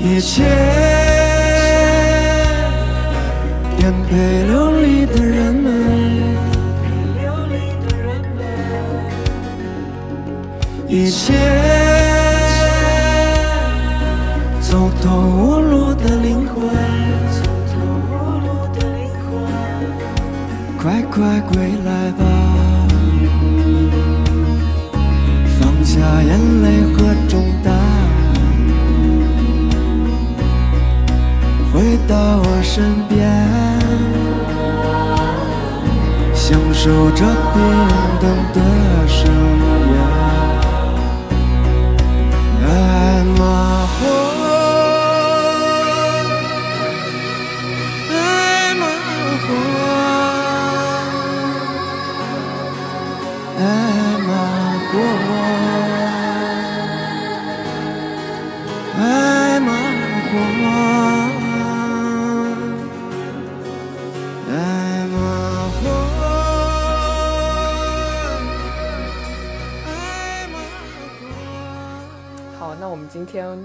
[0.00, 0.44] 一切
[4.14, 5.72] 被流离的人们，
[10.86, 11.34] 一切
[14.60, 16.54] 走投无路的灵魂，
[20.78, 22.24] 快快归来吧，
[25.58, 27.74] 放下眼泪和重担。
[31.72, 33.73] 回到我身边，
[36.46, 37.24] 享受着
[37.54, 37.62] 冰
[38.20, 40.23] 冷的深夜。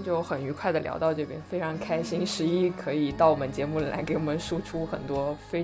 [0.09, 2.25] 就很愉快的聊到这边，非常开心。
[2.25, 5.63] 十一可以到我们节目里来给我们输出很多非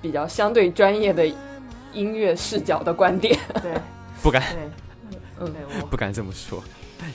[0.00, 1.26] 比较相对专业的
[1.92, 3.38] 音乐视角的观点。
[3.60, 3.70] 对
[4.22, 6.64] 不敢对，嗯对我不敢这么说，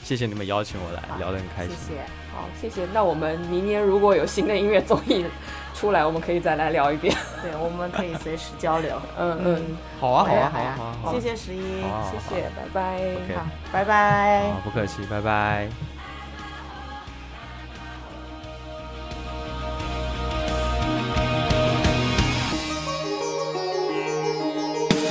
[0.04, 1.74] 谢谢你们邀请我来，聊得很开心。
[1.74, 2.00] 谢谢。
[2.32, 2.86] 好，谢谢。
[2.94, 5.26] 那我们明年如果有新的音乐综艺
[5.74, 7.12] 出来，我们可以再来聊一遍。
[7.42, 8.96] 对，我们可以随时交流。
[9.18, 9.62] 嗯嗯，
[9.98, 11.60] 好啊，好啊，好啊，好啊谢谢十一，
[12.08, 13.00] 谢谢，拜拜。
[13.34, 14.52] 好，拜拜。
[14.52, 15.97] 好，不客气，拜拜。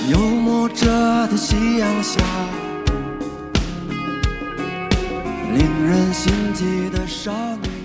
[0.10, 0.86] 幽默着
[1.28, 2.22] 的夕阳下，
[5.54, 7.32] 令人心悸的少
[7.64, 7.77] 女。